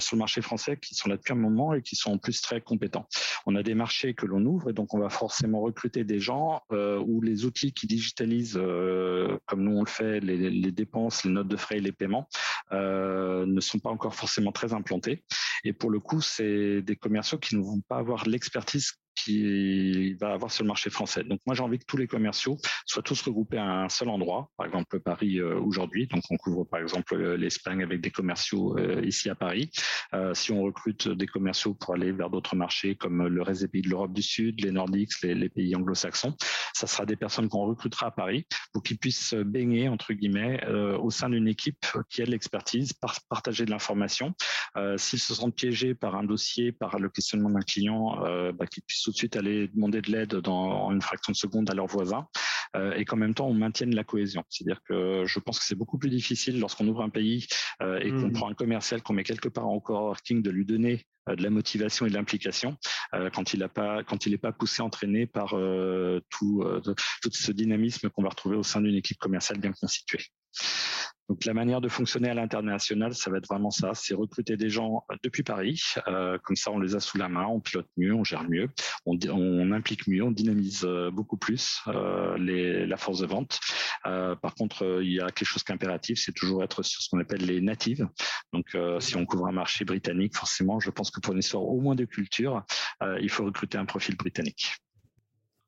[0.00, 2.40] sur le marché français qui sont là depuis un moment et qui sont en plus
[2.40, 3.06] très compétents.
[3.46, 6.62] On a des marchés que l'on ouvre et donc on va forcément recruter des gens
[6.72, 11.24] euh, où les outils qui digitalisent, euh, comme nous on le fait, les, les, dépenses,
[11.24, 12.28] les notes de frais et les paiements,
[12.72, 15.24] euh, ne sont pas encore forcément très implantés.
[15.64, 18.92] Et pour le coup, c'est des commerciaux qui ne vont pas avoir l'expertise
[19.22, 21.24] qui va avoir sur le marché français.
[21.24, 22.56] Donc moi j'ai envie que tous les commerciaux
[22.86, 26.06] soient tous regroupés à un seul endroit, par exemple Paris euh, aujourd'hui.
[26.06, 29.70] Donc on couvre par exemple euh, l'Espagne avec des commerciaux euh, ici à Paris.
[30.34, 33.82] si on recrute des commerciaux pour aller vers d'autres marchés comme le reste des pays
[33.82, 36.34] de l'Europe du Sud, les Nordiques, les, pays anglo-saxons,
[36.74, 41.10] ça sera des personnes qu'on recrutera à Paris pour qu'ils puissent baigner entre guillemets au
[41.10, 42.92] sein d'une équipe qui a de l'expertise,
[43.28, 44.34] partager de l'information.
[44.96, 48.16] S'ils se sentent piégés par un dossier, par le questionnement d'un client,
[48.52, 51.74] bah, qu'ils puissent de suite aller demander de l'aide dans une fraction de seconde à
[51.74, 52.26] leurs voisins
[52.74, 54.44] euh, et qu'en même temps on maintienne la cohésion.
[54.48, 57.46] C'est-à-dire que je pense que c'est beaucoup plus difficile lorsqu'on ouvre un pays
[57.82, 58.32] euh, et qu'on mmh.
[58.32, 61.50] prend un commercial qu'on met quelque part en coworking de lui donner euh, de la
[61.50, 62.76] motivation et de l'implication
[63.34, 65.50] quand il n'a pas quand il n'est pas poussé entraîné par
[66.30, 70.24] tout tout ce dynamisme qu'on va retrouver au sein d'une équipe commerciale bien constituée.
[71.28, 74.68] Donc la manière de fonctionner à l'international, ça va être vraiment ça, c'est recruter des
[74.68, 77.88] gens euh, depuis Paris, euh, comme ça on les a sous la main, on pilote
[77.96, 78.68] mieux, on gère mieux,
[79.06, 83.60] on, on implique mieux, on dynamise euh, beaucoup plus euh, les, la force de vente.
[84.06, 87.00] Euh, par contre, il y a quelque chose qui est impératif, c'est toujours être sur
[87.00, 88.08] ce qu'on appelle les natives.
[88.52, 91.80] Donc si on couvre un marché britannique, forcément, je pense que pour une histoire au
[91.80, 92.64] moins de culture,
[93.20, 94.76] il faut recruter un profil britannique.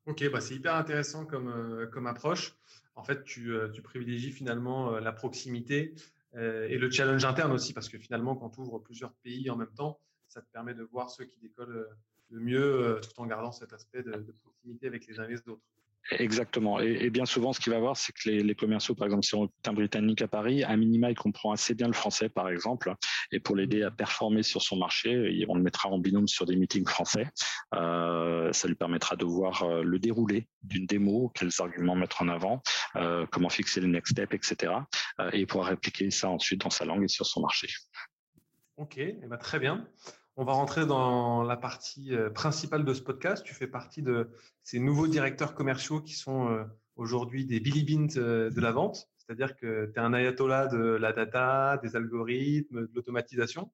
[0.07, 2.53] Ok, bah c'est hyper intéressant comme, comme approche
[2.97, 5.95] en fait, tu, euh, privilégies finalement euh, la proximité
[6.35, 9.57] euh, et le challenge interne aussi, parce que finalement, quand tu ouvres plusieurs pays en
[9.57, 11.89] même temps, ça te permet de voir ceux qui décollent
[12.31, 15.49] le mieux tout en gardant cet aspect de, de proximité avec les uns et les
[15.49, 15.63] autres.
[16.11, 16.81] Exactement.
[16.81, 19.41] Et, bien souvent, ce qu'il va voir, c'est que les, commerciaux, par exemple, si on
[19.41, 22.95] recrute un Britannique à Paris, à minima, il comprend assez bien le français, par exemple.
[23.33, 26.57] Et pour l'aider à performer sur son marché, on le mettra en binôme sur des
[26.57, 27.27] meetings français.
[27.75, 32.29] Euh, ça lui permettra de voir euh, le déroulé d'une démo, quels arguments mettre en
[32.29, 32.63] avant,
[32.97, 34.73] euh, comment fixer les next steps, etc.
[35.33, 37.69] et il pourra répliquer ça ensuite dans sa langue et sur son marché.
[38.77, 39.87] Ok, eh ben, très bien.
[40.37, 43.45] On va rentrer dans la partie euh, principale de ce podcast.
[43.45, 44.31] Tu fais partie de
[44.65, 46.65] ces nouveaux directeurs commerciaux qui sont euh,
[46.97, 49.09] aujourd'hui des Billy Bint euh, de la vente.
[49.17, 53.71] C'est-à-dire que tu es un ayatollah de la data, des algorithmes, de l'automatisation.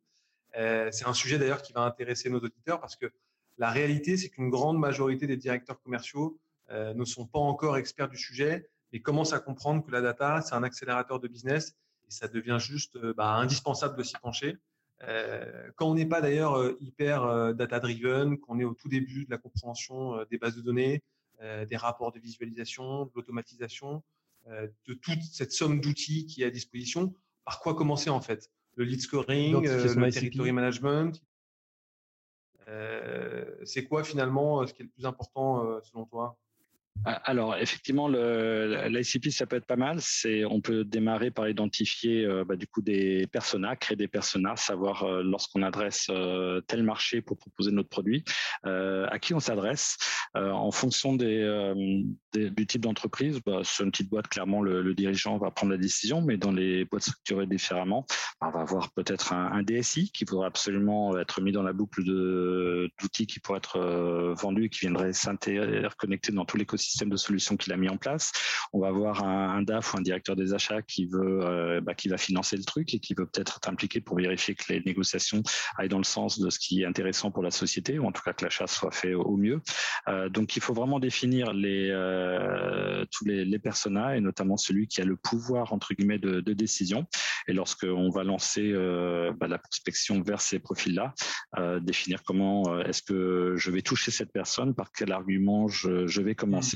[0.55, 3.07] C'est un sujet d'ailleurs qui va intéresser nos auditeurs parce que
[3.57, 6.39] la réalité, c'est qu'une grande majorité des directeurs commerciaux
[6.71, 10.55] ne sont pas encore experts du sujet et commencent à comprendre que la data, c'est
[10.55, 14.57] un accélérateur de business et ça devient juste bah, indispensable de s'y pencher.
[15.09, 19.25] Euh, quand on n'est pas d'ailleurs euh, hyper euh, data-driven, qu'on est au tout début
[19.25, 21.03] de la compréhension des bases de données,
[21.71, 24.03] des rapports de visualisation, de l'automatisation,
[24.47, 27.15] de toute cette somme d'outils qui est à disposition,
[27.47, 28.51] par quoi commencer en fait?
[28.75, 31.23] Le lead scoring, le territory management.
[33.65, 36.37] c'est quoi finalement ce qui est le plus important selon toi?
[37.05, 40.01] Alors effectivement, l'ICP ça peut être pas mal.
[40.51, 45.05] On peut démarrer par identifier euh, bah, du coup des personas, créer des personas, savoir
[45.05, 48.25] euh, lorsqu'on adresse euh, tel marché pour proposer notre produit,
[48.65, 49.97] à qui on s'adresse
[50.35, 53.41] en fonction du type d'entreprise.
[53.47, 56.85] Bah, sur une petite boîte, clairement le, dirigeant va prendre la décision, mais dans les
[56.85, 58.05] boîtes structurées différemment,
[58.41, 62.03] bah, on va avoir peut-être un, DSI qui pourrait absolument être mis dans la boucle
[62.05, 63.79] d'outils qui pourraient être
[64.39, 67.97] vendus et qui viendraient s'interconnecter dans tout l'écosystème système de solutions qu'il a mis en
[67.97, 68.33] place.
[68.73, 72.09] On va avoir un, DAF ou un directeur des achats qui veut, euh, bah, qui
[72.09, 75.43] va financer le truc et qui veut peut-être être impliqué pour vérifier que les négociations
[75.77, 78.23] aillent dans le sens de ce qui est intéressant pour la société ou en tout
[78.23, 79.61] cas que l'achat soit fait au mieux.
[80.09, 84.87] Euh, donc il faut vraiment définir les, euh, tous les, les personas et notamment celui
[84.87, 87.07] qui a le pouvoir entre guillemets de, décision.
[87.47, 91.15] Et lorsqu'on va lancer bah, la prospection vers ces profils-là,
[91.81, 96.70] définir comment est-ce que je vais toucher cette personne, par quel argument je vais commencer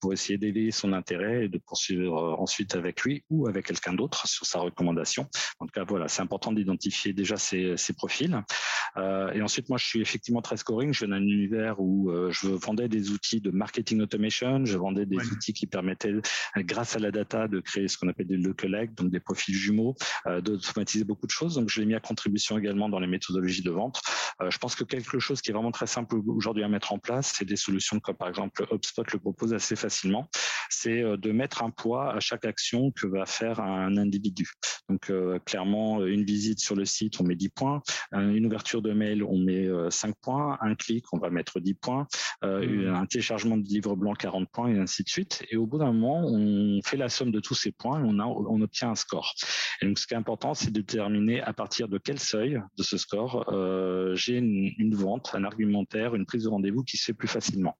[0.00, 4.26] pour essayer d'éveiller son intérêt et de poursuivre ensuite avec lui ou avec quelqu'un d'autre
[4.26, 5.28] sur sa recommandation.
[5.60, 8.42] En tout cas, voilà, c'est important d'identifier déjà ces, ces profils.
[8.96, 10.92] Euh, et ensuite, moi, je suis effectivement très scoring.
[10.92, 15.06] Je viens d'un univers où euh, je vendais des outils de marketing automation, je vendais
[15.06, 16.14] des outils qui permettaient,
[16.58, 19.94] grâce à la data, de créer ce qu'on appelle des lookalike, donc des profils jumeaux,
[20.26, 21.54] euh, d'automatiser beaucoup de choses.
[21.54, 24.00] Donc, je l'ai mis à contribution également dans les méthodologies de vente.
[24.48, 27.34] je pense que quelque chose qui est vraiment très simple aujourd'hui à mettre en place,
[27.36, 30.28] c'est des solutions comme par exemple HubSpot le propose assez facilement.
[30.70, 34.48] C'est de mettre un poids à chaque action que va faire un individu.
[34.88, 35.12] Donc,
[35.44, 37.82] clairement, une visite sur le site, on met 10 points.
[38.12, 40.58] une ouverture de mail, on met 5 points.
[40.60, 42.06] Un clic, on va mettre 10 points.
[42.42, 42.94] Mmh.
[42.94, 45.44] Un téléchargement de livre blanc, 40 points, et ainsi de suite.
[45.50, 48.18] Et au bout d'un moment, on fait la somme de tous ces points et on,
[48.18, 49.34] a, on obtient un score.
[49.80, 52.82] Et donc, ce qui est important, c'est de déterminer à partir de quel seuil de
[52.82, 57.04] ce score euh, j'ai une, une, vente, un argumentaire, une prise de rendez-vous qui se
[57.06, 57.76] fait plus facilement.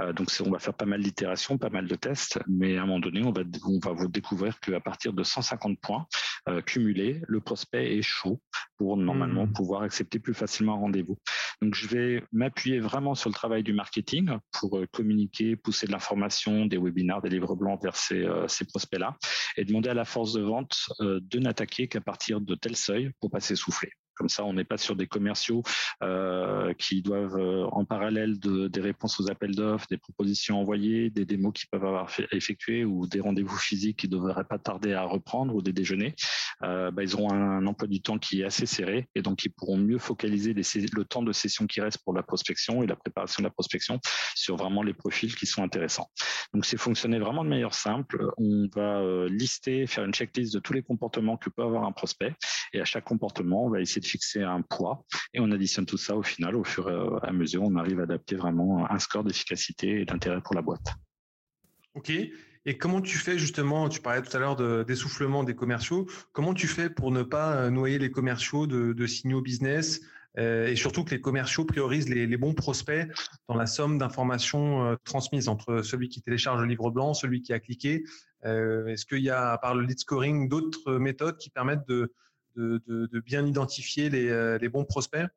[0.00, 2.86] Euh, donc, on va faire pas mal d'itérations, pas mal de tests, mais à un
[2.86, 6.06] moment donné, on va, on va vous découvrir qu'à partir de 150 points
[6.48, 8.40] euh, cumulés, le prospect est chaud
[8.76, 9.52] pour normalement mmh.
[9.52, 11.18] pouvoir accepter plus facilement un rendez-vous.
[11.60, 15.92] Donc, je vais m'appuyer vraiment sur le travail du marketing pour euh, communiquer, pousser de
[15.92, 19.16] l'information, des webinaires, des livres blancs vers ces, euh, ces prospects-là
[19.56, 23.10] et demander à la force de vente euh, de n'attaquer qu'à partir de tel seuil
[23.20, 23.90] pour pas s'essouffler.
[24.18, 25.62] Comme ça, on n'est pas sur des commerciaux
[26.02, 31.10] euh, qui doivent, euh, en parallèle de, des réponses aux appels d'offres, des propositions envoyées,
[31.10, 34.58] des démos qui peuvent avoir fait, effectué ou des rendez-vous physiques qui ne devraient pas
[34.58, 36.14] tarder à reprendre ou des déjeuners,
[36.62, 39.50] euh, bah, ils auront un, emploi du temps qui est assez serré et donc ils
[39.50, 43.42] pourront mieux focaliser le temps de session qui reste pour la prospection et la préparation
[43.42, 44.00] de la prospection
[44.34, 46.10] sur vraiment les profils qui sont intéressants.
[46.54, 48.30] Donc c'est fonctionner vraiment de manière simple.
[48.38, 51.92] On va euh, lister, faire une checklist de tous les comportements que peut avoir un
[51.92, 52.34] prospect
[52.72, 55.04] et à chaque comportement, on va essayer de fixer un poids
[55.34, 58.04] et on additionne tout ça au final, au fur et à mesure, on arrive à
[58.04, 60.94] adapter vraiment un score d'efficacité et d'intérêt pour la boîte.
[61.94, 62.12] Ok.
[62.68, 66.66] Et comment tu fais justement, tu parlais tout à l'heure d'essoufflement des commerciaux, comment tu
[66.66, 70.02] fais pour ne pas euh, noyer les commerciaux de, signaux business
[70.36, 73.08] euh, et surtout que les commerciaux priorisent les, bons prospects
[73.48, 77.54] dans la somme d'informations euh, transmises entre celui qui télécharge le livre blanc, celui qui
[77.54, 78.04] a cliqué?
[78.44, 82.12] Est-ce qu'il y a, à part le lead scoring, d'autres méthodes qui permettent de,
[82.58, 85.28] de, bien identifier les, les bons prospects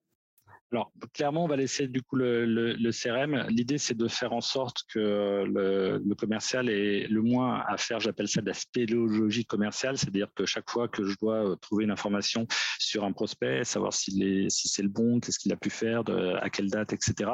[0.71, 3.45] alors, clairement, on va laisser du coup le, CRM.
[3.49, 8.27] L'idée, c'est de faire en sorte que le, commercial ait le moins à faire, j'appelle
[8.27, 11.91] ça de la spéléologie commerciale, c'est-à-dire que chaque fois que je dois euh, trouver une
[11.91, 12.45] information
[12.77, 16.03] sur un prospect, savoir si c'est le bon, qu'est-ce qu'il a pu faire,
[16.41, 17.31] à quelle date, etc.,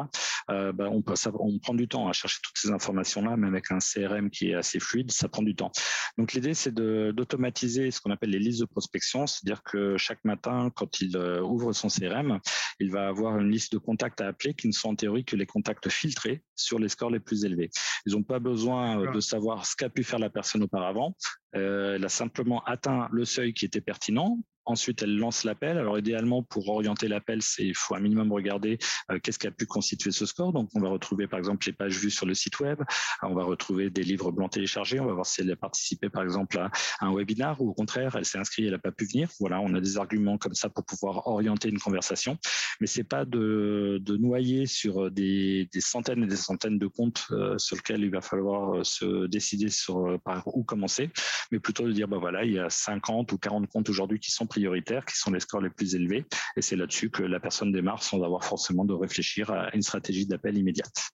[0.50, 0.72] euh,
[1.16, 4.52] ça, on prend du temps à chercher toutes ces informations-là, même avec un CRM qui
[4.52, 5.72] est assez fluide, ça prend du temps.
[6.18, 10.72] Donc, l'idée, c'est d'automatiser ce qu'on appelle les listes de prospection, c'est-à-dire que chaque matin,
[10.74, 12.40] quand il euh, ouvre son CRM,
[12.80, 15.36] il va avoir une liste de contacts à appeler qui ne sont en théorie que
[15.36, 17.70] les contacts filtrés sur les scores les plus élevés.
[18.06, 21.16] Ils n'ont pas besoin euh, de savoir ce qu'a pu faire la personne auparavant.
[21.56, 24.40] Euh, elle a simplement atteint le seuil qui était pertinent.
[24.68, 25.78] Ensuite, elle lance l'appel.
[25.78, 28.78] Alors, idéalement, pour orienter l'appel, il faut un minimum regarder
[29.10, 30.52] euh, qu'est-ce qui a pu constituer ce score.
[30.52, 32.82] Donc, on va retrouver, par exemple, les pages vues sur le site web.
[33.24, 35.00] On va retrouver des livres blancs téléchargés.
[35.00, 38.18] On va voir si elle a participé, par exemple, à un webinar ou au contraire,
[38.18, 39.30] elle s'est inscrite, elle n'a pas pu venir.
[39.40, 42.38] Voilà, on a des arguments comme ça pour pouvoir orienter une conversation.
[42.82, 47.28] Mais c'est pas de, de, noyer sur des, des, centaines et des centaines de comptes
[47.32, 51.10] euh, sur lesquels il va falloir euh, se décider sur par où commencer,
[51.52, 54.32] mais plutôt de dire, bah voilà, il y a 50 ou 40 comptes aujourd'hui qui
[54.32, 56.26] sont prioritaires, qui sont les scores les plus élevés.
[56.56, 60.26] Et c'est là-dessus que la personne démarre sans avoir forcément de réfléchir à une stratégie
[60.26, 61.12] d'appel immédiate.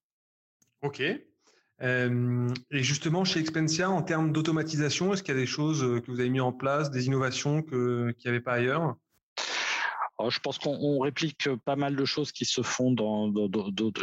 [0.82, 1.02] OK.
[1.82, 6.12] Euh, et justement, chez Expensia, en termes d'automatisation, est-ce qu'il y a des choses que
[6.12, 8.96] vous avez mis en place, des innovations qu'il n'y avait pas ailleurs?
[10.30, 13.32] Je pense qu'on réplique pas mal de choses qui se font dans,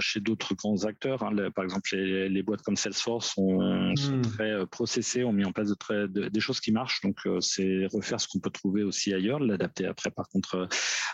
[0.01, 1.23] chez d'autres grands acteurs.
[1.23, 1.51] Hein.
[1.55, 4.23] par exemple, les, boîtes comme Salesforce sont, hmm.
[4.23, 7.01] très euh, processées, ont mis en place de très, des choses qui marchent.
[7.03, 10.69] Donc, euh, c'est refaire ce qu'on peut trouver aussi ailleurs, l'adapter après, par contre,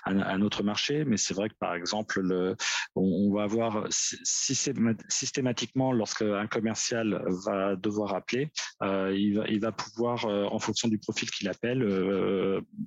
[0.05, 1.05] à, à notre marché.
[1.05, 2.57] Mais c'est vrai que, par exemple, le,
[2.95, 8.51] on, va avoir systématiquement, lorsqu'un commercial va devoir appeler,
[8.83, 11.85] euh, il, va, il va pouvoir, en fonction du profil qu'il appelle,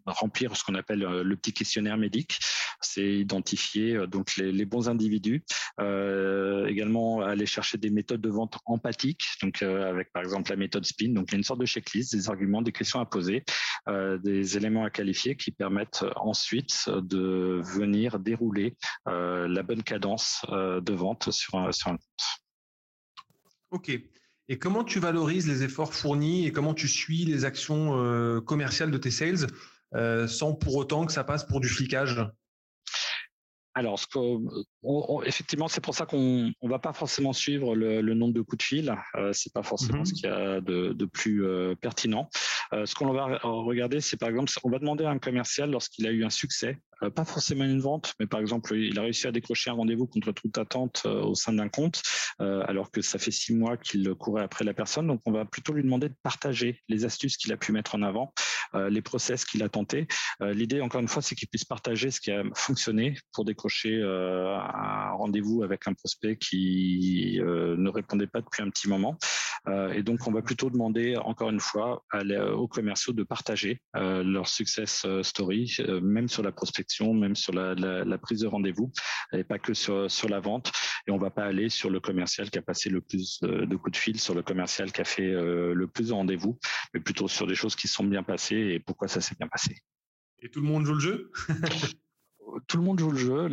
[0.08, 2.40] remplir ce qu'on appelle le petit questionnaire médic.
[2.82, 5.44] C'est identifier euh, donc les, bons individus.
[5.80, 10.58] Euh, également aller chercher des méthodes de vente empathiques, donc euh, avec par exemple la
[10.58, 11.14] méthode SPIN.
[11.14, 13.44] Donc il y a une sorte de checklist, des arguments, des questions à poser,
[14.24, 21.32] des éléments à qualifier qui permettent ensuite de venir dérouler la bonne cadence de vente
[21.32, 22.42] sur un, sur un compte.
[23.72, 23.92] Ok.
[24.50, 28.98] Et comment tu valorises les efforts fournis et comment tu suis les actions commerciales de
[28.98, 29.48] tes sales?
[30.28, 32.21] Sans pour autant que ça passe pour du flicage
[33.76, 34.07] alors, ce
[35.26, 38.64] effectivement, c'est pour ça qu'on ne va pas forcément suivre le, nombre de coups de
[38.64, 38.95] fil.
[39.16, 42.30] Euh, c'est pas forcément ce mmh qu'il y a de, plus euh, pertinent.
[42.74, 46.07] Euh, ce qu'on va regarder, c'est par exemple, on va demander à un commercial lorsqu'il
[46.07, 49.28] a eu un succès, euh, pas forcément une vente, mais par exemple, il a réussi
[49.28, 52.01] à décrocher un rendez-vous contre toute attente au sein d'un compte,
[52.39, 55.07] alors que ça fait six mois qu'il courait après la personne.
[55.07, 58.01] Donc, on va plutôt lui demander de partager les astuces qu'il a pu mettre en
[58.01, 58.34] avant,
[58.74, 60.07] les process qu'il a tenté.
[60.41, 64.55] L'idée, encore une fois, c'est qu'il puisse partager ce qui a fonctionné pour décrocher euh,
[64.57, 69.17] un rendez-vous avec un prospect qui euh, ne répondait pas depuis un petit moment.
[69.68, 72.03] Euh, et donc, on va plutôt demander, encore une fois,
[72.53, 78.41] aux commerciaux de partager leur success story, même sur la prospection, même sur la, prise
[78.41, 78.91] de rendez-vous,
[79.34, 80.72] et pas que sur, sur la vente.
[81.07, 83.91] Et on va pas aller sur le commercial qui a passé le plus de coups
[83.91, 86.60] de fil, sur le commercial qui a fait le plus de rendez-vous,
[86.93, 89.76] mais plutôt sur des choses qui sont bien passées et pourquoi ça s'est bien passé.
[90.41, 91.32] Et tout le monde joue le jeu?
[92.68, 93.45] tout le monde joue le jeu.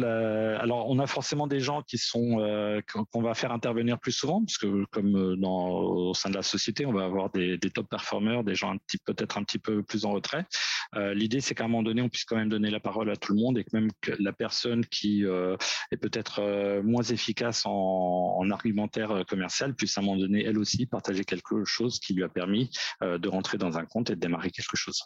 [0.60, 2.80] Alors, on a forcément des gens qui sont euh,
[3.10, 6.42] qu'on va faire intervenir plus souvent, parce que comme euh, dans, au sein de la
[6.42, 10.12] société, on va avoir des, top performers, des gens peut-être un petit peu plus en
[10.12, 10.46] retrait.
[10.94, 13.16] Euh, l'idée, c'est qu'à un moment donné, on puisse quand même donner la parole à
[13.16, 18.36] tout le monde et que même que la personne qui est peut-être moins efficace en,
[18.38, 22.24] en, argumentaire commercial puisse à un moment donné, elle aussi, partager quelque chose qui lui
[22.24, 22.70] a permis
[23.02, 25.02] de rentrer dans un compte et de démarrer quelque chose.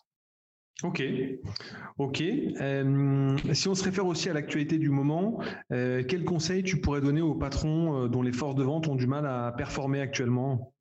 [0.83, 1.03] Ok,
[1.99, 2.23] ok.
[2.23, 5.39] Euh, si on se réfère aussi à l'actualité du moment,
[5.73, 8.95] euh, quel conseil tu pourrais donner aux patrons euh, dont les forces de vente ont
[8.95, 10.73] du mal à performer actuellement?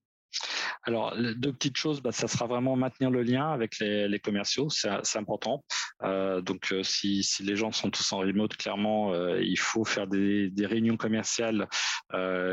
[0.89, 5.19] Alors, deux petites choses, bah, ça sera vraiment maintenir le lien avec les, commerciaux, c'est
[5.19, 5.63] important.
[6.01, 10.07] Euh, donc, euh, si, les gens sont tous en remote, clairement, euh, il faut faire
[10.07, 11.67] des, réunions commerciales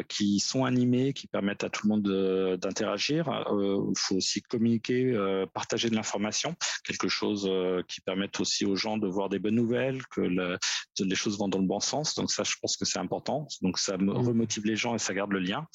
[0.08, 3.26] qui sont animées, qui permettent à tout le monde d'interagir.
[3.50, 5.14] il faut aussi communiquer,
[5.54, 7.50] partager de l'information, quelque chose
[7.88, 10.56] qui permette aussi aux gens de voir des bonnes nouvelles, que
[11.00, 12.14] les choses vont dans le bon sens.
[12.14, 13.46] Donc ça, je pense que c'est important.
[13.62, 14.10] Donc ça mmh.
[14.10, 15.66] remotive les gens et ça garde le lien.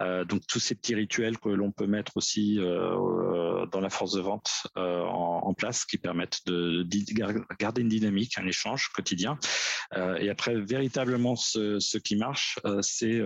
[0.00, 4.20] donc tous ces petits rituels que l'on peut mettre aussi euh, dans la force de
[4.20, 6.86] vente euh, en, place qui permettent de,
[7.58, 9.38] garder une dynamique, un échange quotidien.
[9.96, 13.20] Euh, et après, véritablement, ce, qui marche, c'est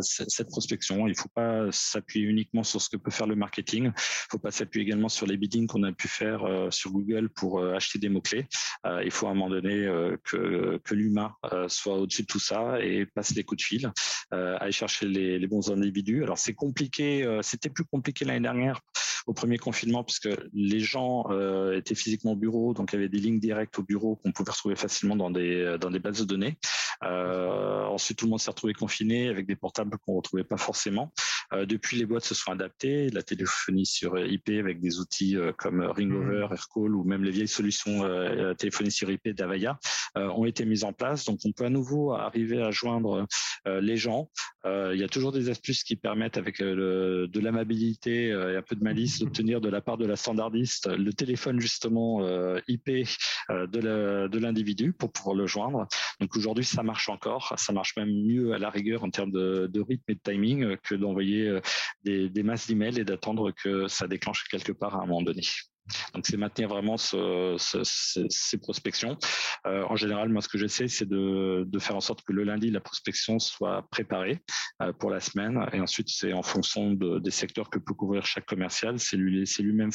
[0.00, 1.06] cette prospection.
[1.06, 3.84] Il ne faut pas s'appuyer uniquement sur ce que peut faire le marketing.
[3.84, 3.92] Il ne
[4.30, 7.98] faut pas s'appuyer également sur les biddings qu'on a pu faire sur Google pour acheter
[7.98, 8.46] des mots-clés.
[9.04, 9.86] il faut à un moment donné
[10.24, 11.34] que, que l'humain
[11.68, 13.92] soit au-dessus de tout ça et passe les coups de fil,
[14.30, 16.22] aller chercher les, bons individus.
[16.22, 18.80] Alors c'est compliqué, c'était plus compliqué l'année dernière
[19.26, 23.08] au premier confinement puisque les gens euh, étaient physiquement au bureau, donc il y avait
[23.08, 26.24] des lignes directes au bureau qu'on pouvait retrouver facilement dans des dans des bases de
[26.24, 26.58] données.
[27.02, 31.12] Euh, ensuite, tout le monde s'est retrouvé confiné avec des portables qu'on retrouvait pas forcément.
[31.52, 35.80] Euh, depuis, les boîtes se sont adaptées, la téléphonie sur IP avec des outils comme
[35.80, 36.52] Ringover, mmh.
[36.52, 38.02] Aircall ou même les vieilles solutions
[38.56, 39.78] téléphonie sur IP d'Avaya
[40.14, 41.24] ont été mises en place.
[41.24, 43.26] Donc, on peut à nouveau arriver à joindre
[43.66, 44.30] les gens.
[44.64, 48.84] il y a toujours des astuces qui permettent avec de l'amabilité et un peu de
[48.84, 52.22] malice d'obtenir de la part de la standardiste le téléphone justement
[52.68, 52.90] IP
[53.48, 55.86] de l'individu pour pouvoir le joindre.
[56.20, 57.54] Donc aujourd'hui, ça marche encore.
[57.56, 60.94] Ça marche même mieux à la rigueur en termes de, rythme et de timing que
[60.94, 61.35] d'envoyer
[62.02, 65.42] des, des masses d'emails et d'attendre que ça déclenche quelque part à un moment donné.
[66.14, 67.56] Donc c'est maintenir vraiment ce,
[68.28, 69.18] ces prospections.
[69.66, 72.44] Euh, en général, moi ce que j'essaie, c'est de, de, faire en sorte que le
[72.44, 74.42] lundi la prospection soit préparée
[74.82, 78.24] euh, pour la semaine, et ensuite c'est en fonction de, des secteurs que peut couvrir
[78.26, 79.90] chaque commercial, c'est lui, lui-même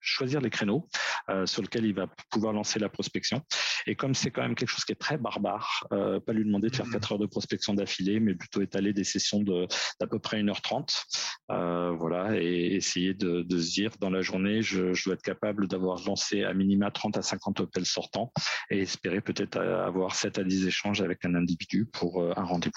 [0.00, 0.88] choisir les créneaux
[1.28, 3.42] euh, sur lesquels il va pouvoir lancer la prospection.
[3.86, 6.76] Et comme c'est quand même quelque chose qui est très barbare, pas lui demander de
[6.76, 7.12] faire 4 mmh.
[7.12, 9.66] heures de prospection d'affilée, mais plutôt étaler des sessions de
[9.98, 11.04] d'à peu près 1h30,
[11.50, 15.68] euh, voilà, et essayer de, de, se dire dans la journée, je, je être capable
[15.68, 18.32] d'avoir lancé à minima 30 à 50 hôtels sortants
[18.70, 22.72] et espérer peut-être avoir 7 à 10 échanges avec un individu pour euh, un rendez-vous.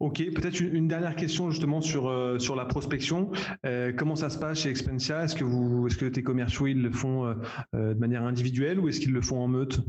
[0.00, 3.30] Ok, peut-être une, dernière question justement sur euh, sur la prospection.
[3.64, 5.22] Euh, comment ça se passe chez Expensia?
[5.22, 7.36] Est-ce que vous, est-ce que tes commerciaux ils le font
[7.72, 9.80] de manière individuelle ou est-ce qu'ils le font en meute?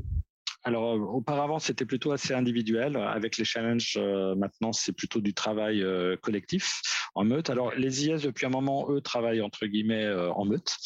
[0.63, 2.97] Alors auparavant c'était plutôt assez individuel.
[2.97, 3.97] Avec les challenges
[4.37, 5.85] maintenant c'est plutôt du travail
[6.21, 6.81] collectif
[7.15, 7.49] en meute.
[7.49, 10.77] Alors les IS depuis un moment eux travaillent entre guillemets en meute.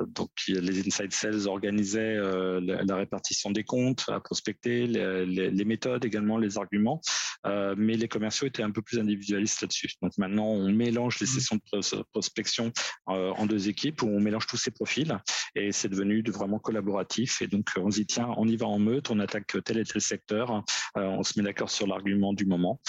[0.00, 5.50] Euh, donc les inside sales organisaient euh, la, répartition des comptes, à prospecter, les, les,
[5.50, 7.00] les méthodes également, les arguments,
[7.46, 9.92] euh, mais les commerciaux étaient un peu plus individualistes là-dessus.
[10.02, 11.30] Donc maintenant on mélange les mmh.
[11.30, 12.72] sessions de prospection
[13.06, 15.18] en deux équipes où on mélange tous ces profils
[15.54, 18.78] et c'est devenu vraiment collaboratif et donc on se dit tiens on y va en
[18.78, 22.80] meute, on attaque tel et tel secteur, on se met d'accord sur l'argument du moment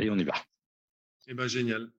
[0.00, 0.34] et on y va.
[1.28, 1.90] Eh ben génial.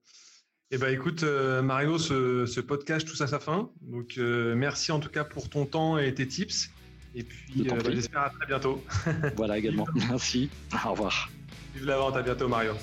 [0.72, 3.68] Eh ben, écoute, euh, Mario, ce, podcast touche à sa fin.
[3.82, 6.70] Donc, euh, merci en tout cas pour ton temps et tes tips.
[7.16, 8.80] Et puis, euh, bah, j'espère à très bientôt.
[9.36, 9.84] voilà également.
[9.96, 10.48] merci.
[10.86, 11.28] Au revoir.
[11.74, 12.16] Vive la vente.
[12.16, 12.74] À bientôt, Mario.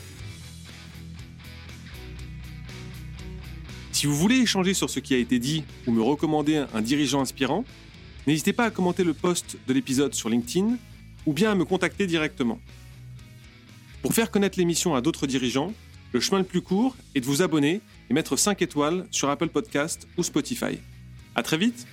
[3.93, 7.21] Si vous voulez échanger sur ce qui a été dit ou me recommander un dirigeant
[7.21, 7.63] inspirant,
[8.27, 10.77] n'hésitez pas à commenter le post de l'épisode sur LinkedIn
[11.25, 12.59] ou bien à me contacter directement.
[14.01, 15.73] Pour faire connaître l'émission à d'autres dirigeants,
[16.14, 19.49] le chemin le plus court est de vous abonner et mettre 5 étoiles sur Apple
[19.49, 20.80] Podcast ou Spotify.
[21.36, 21.86] À très vite